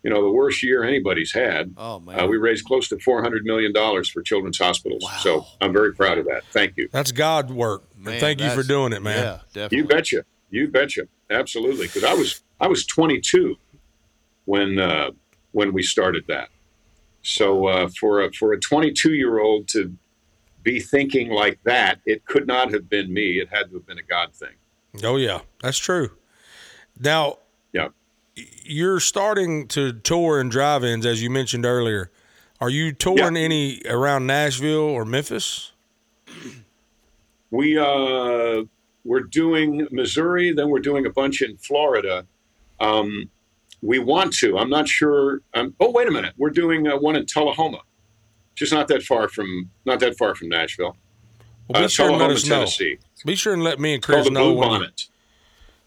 [0.04, 1.74] you know, the worst year anybody's had.
[1.76, 2.20] Oh man.
[2.20, 5.02] Uh, we raised close to four hundred million dollars for children's hospitals.
[5.02, 5.16] Wow.
[5.18, 6.42] So I'm very proud of that.
[6.52, 6.88] Thank you.
[6.92, 7.82] that's God work.
[7.98, 9.18] Man, thank you for doing it, man.
[9.24, 9.78] Yeah, definitely.
[9.78, 10.24] You betcha.
[10.50, 11.08] You betcha.
[11.30, 11.88] Absolutely.
[11.88, 13.56] Because I was I was 22
[14.44, 15.10] when uh,
[15.53, 16.48] when we started that.
[17.22, 19.94] So uh, for a for a 22 year old to
[20.62, 23.38] be thinking like that, it could not have been me.
[23.40, 24.55] It had to have been a God thing.
[25.05, 26.11] Oh yeah, that's true.
[26.98, 27.38] Now
[27.72, 27.88] Yeah.
[28.34, 32.11] you're starting to tour in drive-ins, as you mentioned earlier.
[32.61, 33.42] Are you touring Yeah.
[33.42, 35.72] any around Nashville or Memphis?
[37.50, 38.62] We uh,
[39.05, 42.26] we're doing Missouri, then we're doing a bunch in Florida.
[42.80, 43.30] Um,
[43.82, 44.56] we want to.
[44.58, 45.40] I'm not sure.
[45.54, 46.34] Um, oh, wait a minute.
[46.36, 47.80] We're doing uh, one in Tullahoma,
[48.54, 50.96] just not that far from not that far from Nashville.
[51.68, 52.96] Well, be Uh, sure and let Tullahoma, us know.
[53.26, 54.86] Be sure and let me and Chris know Blue when you,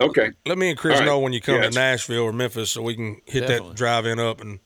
[0.01, 0.31] Okay.
[0.45, 1.05] let me and Chris All right.
[1.05, 3.69] know when you come Yeah, to Nashville or Memphis, so we can hit Definitely.
[3.69, 4.59] that drive-in up and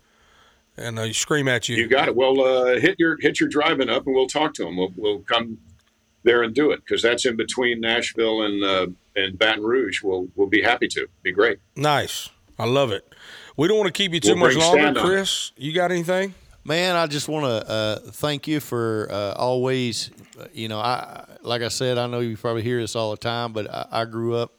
[0.77, 1.75] and uh, scream at you.
[1.75, 2.15] You got it.
[2.15, 4.77] Well, uh, hit your hit your driving up, and we'll talk to them.
[4.77, 5.57] We'll, we'll come
[6.23, 10.01] there and do it because that's in between Nashville and uh, and Baton Rouge.
[10.01, 11.07] We'll we'll be happy to.
[11.21, 11.59] Be great.
[11.75, 12.29] nice,
[12.59, 13.15] I love it.
[13.55, 14.97] We don't want to keep you too We'll much longer, stand.
[14.97, 15.51] Chris.
[15.57, 16.33] You got anything?
[16.65, 20.11] Man, I just want to uh, thank you for uh, always,
[20.53, 23.53] you know, I like I said, I know you probably hear this all the time,
[23.53, 24.51] but I, I grew up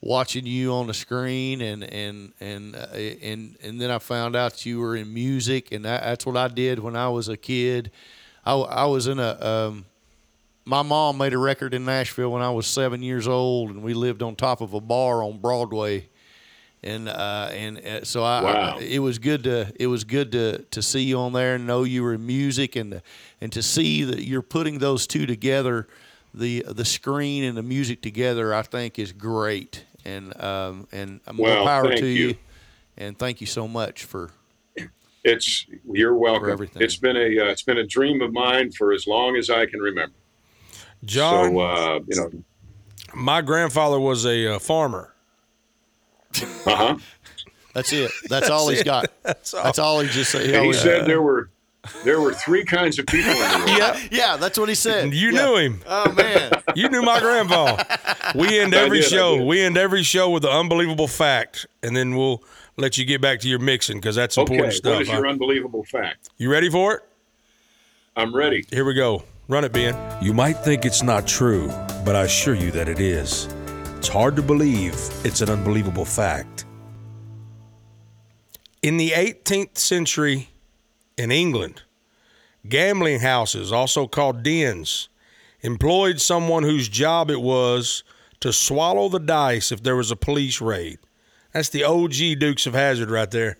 [0.00, 4.64] watching you on the screen, and and and uh, and and then I found out
[4.64, 7.90] you were in music, and that, that's what I did when I was a kid.
[8.44, 9.38] I, I was in a.
[9.40, 9.84] Um,
[10.64, 13.94] my mom made a record in Nashville when I was seven years old, and we
[13.94, 16.08] lived on top of a bar on Broadway
[16.82, 18.78] and uh, and uh, so I, Wow.
[18.78, 21.66] I it was good to it was good to to see you on there and
[21.66, 23.02] know you were in music and to,
[23.40, 25.86] and to see that you're putting those two together,
[26.34, 28.52] the the screen and the music together.
[28.54, 32.28] I think is great and um, and more Well, power to you.
[32.28, 32.34] you.
[32.96, 34.30] and thank you so much for
[35.24, 36.50] It's you're welcome.
[36.50, 36.82] everything.
[36.82, 39.66] It's been a uh, it's been a dream of mine for as long as I
[39.66, 40.14] can remember.
[41.04, 42.30] John, So uh, you know,
[43.14, 45.11] my grandfather was a uh, farmer.
[46.66, 46.98] Uh huh.
[47.74, 48.10] That's it.
[48.28, 48.84] That's, all he's it.
[48.84, 49.10] got.
[49.22, 49.64] That's all.
[49.64, 50.42] That's all he just said.
[50.42, 51.48] He And he always- said there were
[52.04, 53.78] there were three kinds of people in the world.
[53.78, 55.12] yeah, yeah, that's what he said.
[55.12, 55.44] You Yeah.
[55.46, 55.80] knew him.
[55.86, 56.50] Oh man.
[56.76, 57.82] You knew my grandpa.
[58.34, 59.44] We end every did, show.
[59.44, 62.42] We end every show with an unbelievable fact, and then we'll
[62.78, 64.92] let you get back to your mixing because that's Okay, important stuff.
[64.94, 66.30] what is your unbelievable fact?
[66.38, 67.02] you ready for it?
[68.16, 68.64] I'm ready.
[68.70, 69.24] Here we go.
[69.48, 69.94] Run it, Ben.
[70.22, 71.66] You might think it's not true,
[72.06, 73.48] but I assure you that it is.
[74.02, 76.64] It's hard to believe it's an unbelievable fact.
[78.82, 80.48] In the 18th century
[81.16, 81.82] in England,
[82.68, 85.08] gambling houses, also called dens,
[85.60, 88.02] employed someone whose job it was
[88.40, 90.98] to swallow the dice if there was a police raid.
[91.52, 93.56] That's the OG Dukes of Hazzard right there.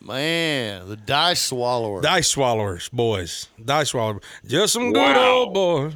[0.00, 2.00] Man, the dice swallower.
[2.00, 3.48] Dice swallowers, boys.
[3.62, 4.22] Dice swallowers.
[4.46, 5.94] Just some good old boys.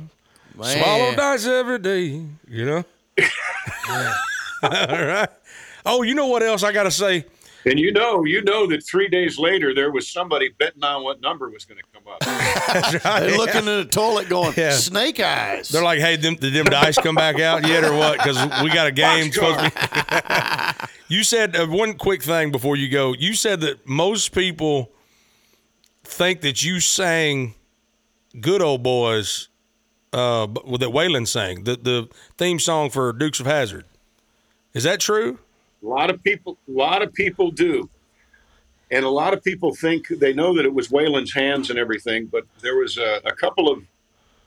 [0.57, 0.83] Man.
[0.83, 2.85] Swallow dice every day, you know?
[4.63, 5.29] All right.
[5.87, 7.25] Oh, you know what else I got to say?
[7.65, 11.21] And you know, you know that three days later there was somebody betting on what
[11.21, 12.21] number was going to come up.
[13.21, 14.73] They're looking in the toilet going, Yeah.
[14.73, 15.69] snake eyes.
[15.69, 18.19] They're like, hey, them, did them dice come back out yet or what?
[18.19, 20.87] Because we got a game supposed to be.
[21.15, 23.13] you said uh, one quick thing before you go.
[23.13, 24.93] You said that most people
[26.05, 27.55] think that you sang
[28.41, 29.48] Good Old Boys
[30.13, 33.85] uh, that Waylon sang, the, the theme song for Dukes of Hazzard.
[34.75, 35.39] Is that true?
[35.83, 37.89] A lot of people, a lot of people do,
[38.91, 42.27] and a lot of people think they know that it was Waylon's hands and everything.
[42.27, 43.85] But there was a, a couple of,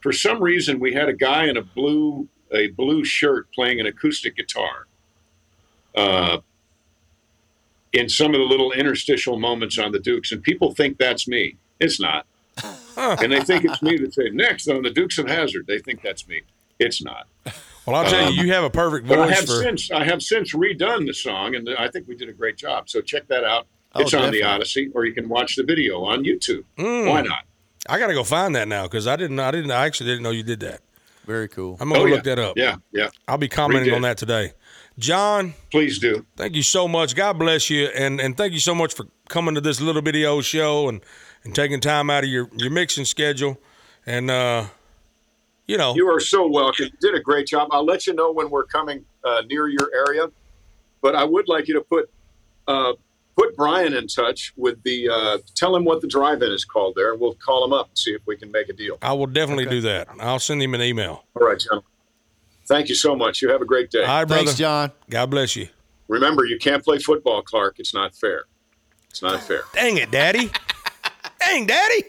[0.02, 3.86] for some reason, we had a guy in a blue a blue shirt playing an
[3.86, 4.88] acoustic guitar.
[5.96, 6.40] Uh,
[7.94, 11.58] in some of the little interstitial moments on the Dukes, and people think that's me.
[11.80, 12.26] It's not,
[13.22, 15.68] and they think it's me that say next on the Dukes of Hazzard.
[15.68, 16.42] They think that's me.
[16.80, 17.28] It's not.
[17.86, 19.62] Well, I'll tell you, you have a perfect But I voice have for.
[19.64, 22.90] since I have since redone the song, and I think we did a great job.
[22.90, 23.68] So check that out.
[23.94, 26.64] Oh, It's on the Odyssey, or you can watch the video on YouTube.
[26.78, 27.10] Mm.
[27.10, 27.44] Why not?
[27.90, 29.40] I got to go find that now because I didn't.
[29.40, 29.72] I didn't.
[29.72, 30.82] I actually didn't know you did that.
[31.26, 31.78] Very cool.
[31.80, 32.16] I'm gonna Oh, go yeah.
[32.16, 32.58] look that up.
[32.58, 33.10] Yeah, yeah.
[33.28, 33.96] I'll be commenting Redid.
[33.98, 34.54] on that today.
[35.00, 36.26] John, Please do.
[36.36, 37.16] thank you so much.
[37.16, 40.42] God bless you, and and thank you so much for coming to this little video
[40.42, 41.02] show and
[41.44, 43.58] and taking time out of your your mixing schedule,
[44.06, 44.66] and uh,
[45.68, 46.86] you know, You are so welcome.
[46.86, 47.70] You did a great job.
[47.72, 50.30] I'll let you know when we're coming uh, near your area,
[51.02, 52.10] but I would like you to put
[52.68, 52.94] uh,
[53.38, 55.10] put Brian in touch with the.
[55.10, 57.98] Uh, tell him what the drive-in is called there, and we'll call him up and
[57.98, 58.98] see if we can make a deal.
[59.02, 60.10] I will definitely do that.
[60.20, 61.24] I'll send him an email.
[61.40, 61.82] All right, John.
[62.72, 63.42] Thank you so much.
[63.42, 64.06] You have a great day.
[64.06, 64.46] Hi, brother.
[64.46, 64.94] Thanks, John.
[65.10, 65.68] God bless you.
[66.08, 67.80] Remember, you can't play football, Clark.
[67.80, 68.46] It's not fair.
[69.10, 69.64] It's not fair.
[69.74, 70.50] Dang it, Daddy.
[71.42, 72.04] Dang, Daddy.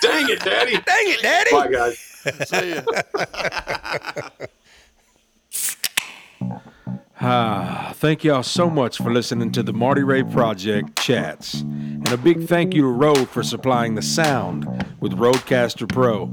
[0.00, 0.72] Dang it, Daddy.
[0.72, 1.50] Dang it, Daddy.
[1.50, 1.98] Bye, guys.
[2.48, 2.80] See ya.
[7.20, 11.60] Ah, thank y'all so much for listening to the Marty Ray Project chats.
[11.62, 14.66] And a big thank you to Rode for supplying the sound
[15.00, 16.26] with RODECaster Pro.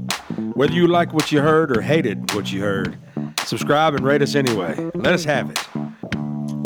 [0.54, 2.98] Whether you like what you heard or hated what you heard,
[3.44, 4.74] subscribe and rate us anyway.
[4.94, 5.58] Let us have it.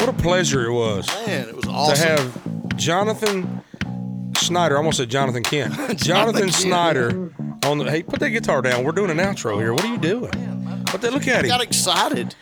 [0.00, 1.96] What a pleasure it was Man, it was awesome.
[1.96, 3.62] to have Jonathan
[4.38, 4.76] Schneider.
[4.76, 5.74] I almost said Jonathan Kent.
[5.98, 6.54] Jonathan Kent.
[6.54, 7.32] Schneider
[7.66, 7.84] on the.
[7.90, 8.82] Hey, put that guitar down.
[8.82, 9.74] We're doing an outro here.
[9.74, 10.32] What are you doing?
[10.90, 12.34] What the, look at I got excited.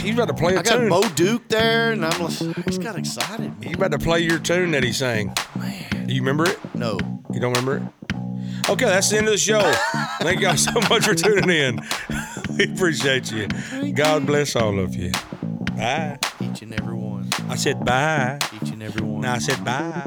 [0.00, 0.88] He's about to play a I got tune.
[0.88, 3.52] Bo Duke there, and I'm like, I just got excited.
[3.62, 5.34] He's about to play your tune that he sang.
[5.58, 6.58] Man, Do you remember it?
[6.74, 6.98] no.
[7.32, 7.82] You don't remember it?
[8.70, 9.60] Okay, that's the end of the show.
[10.20, 11.80] Thank y'all so much for tuning in.
[12.56, 13.48] We appreciate you.
[13.94, 15.10] God bless all of you.
[15.76, 16.18] Bye.
[16.40, 17.28] Each and every one.
[17.48, 18.38] I said bye.
[18.62, 19.22] Each and every one.
[19.22, 20.04] No, I said bye.